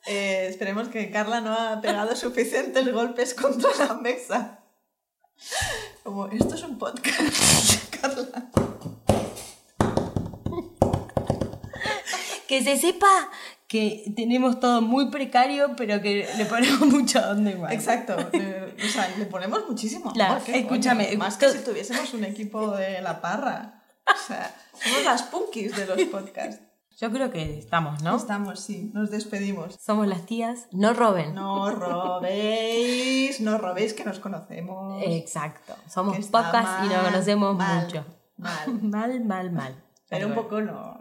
Eh, 0.10 0.48
esperemos 0.48 0.88
que 0.88 1.12
Carla 1.12 1.42
no 1.42 1.52
ha 1.52 1.82
pegado 1.82 2.16
suficientes 2.16 2.90
golpes 2.94 3.34
contra 3.34 3.70
la 3.78 3.96
mesa. 3.96 4.64
Como, 6.02 6.28
esto 6.28 6.56
es 6.56 6.64
un 6.64 6.78
podcast, 6.78 7.20
Carla. 8.02 8.50
Que 12.48 12.64
se 12.64 12.78
sepa 12.78 13.30
que 13.68 14.06
tenemos 14.16 14.62
todo 14.62 14.82
muy 14.82 15.12
precario, 15.12 15.76
pero 15.76 16.02
que 16.02 16.26
le 16.38 16.46
ponemos 16.46 16.88
mucha 16.88 17.30
onda 17.32 17.52
igual. 17.52 17.74
Exacto. 17.74 18.16
o 18.16 18.88
sea, 18.90 19.14
le 19.18 19.26
ponemos 19.26 19.68
muchísimo 19.68 20.12
amor. 20.12 20.18
La- 20.18 20.40
¿qué 20.40 20.54
coño? 20.54 20.64
escúchame, 20.64 21.18
Más 21.18 21.36
que 21.36 21.50
si 21.52 21.60
tuviésemos 21.66 22.14
un 22.14 22.24
equipo 22.24 22.72
de 22.78 23.02
la 23.02 23.20
parra. 23.20 23.84
O 24.06 24.26
sea, 24.26 24.56
somos 24.82 25.04
las 25.04 25.24
punkis 25.24 25.76
de 25.76 25.86
los 25.86 26.02
podcasts. 26.04 26.62
Yo 27.00 27.12
creo 27.12 27.30
que 27.30 27.60
estamos, 27.60 28.02
¿no? 28.02 28.16
Estamos, 28.16 28.60
sí. 28.60 28.90
Nos 28.92 29.12
despedimos. 29.12 29.76
Somos 29.80 30.08
las 30.08 30.26
tías. 30.26 30.68
No 30.72 30.94
roben. 30.96 31.36
No 31.36 31.70
robéis, 31.70 33.40
no 33.40 33.60
robéis 33.60 33.94
que 33.94 34.04
nos 34.04 34.18
conocemos. 34.18 35.04
Exacto. 35.06 35.76
Somos 35.88 36.18
pocas 36.26 36.86
y 36.86 36.90
nos 36.90 37.04
conocemos 37.04 37.56
mal, 37.56 37.86
mucho. 37.86 38.04
mal. 38.38 38.82
mal, 38.82 39.26
mal, 39.26 39.52
mal. 39.52 39.84
Pero 40.10 40.26
un 40.26 40.34
poco 40.34 40.60
no. 40.60 40.98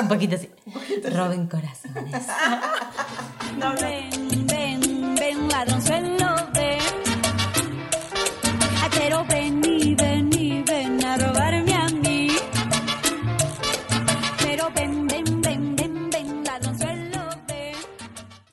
Un 0.00 0.08
poquito 0.08 0.36
así. 0.36 0.50
Roben 1.12 1.46
corazones. 1.46 2.26
Ven, 3.58 3.60
ven, 3.60 3.74
ven, 3.74 3.76
ladrón, 3.76 4.16
suena 4.16 4.25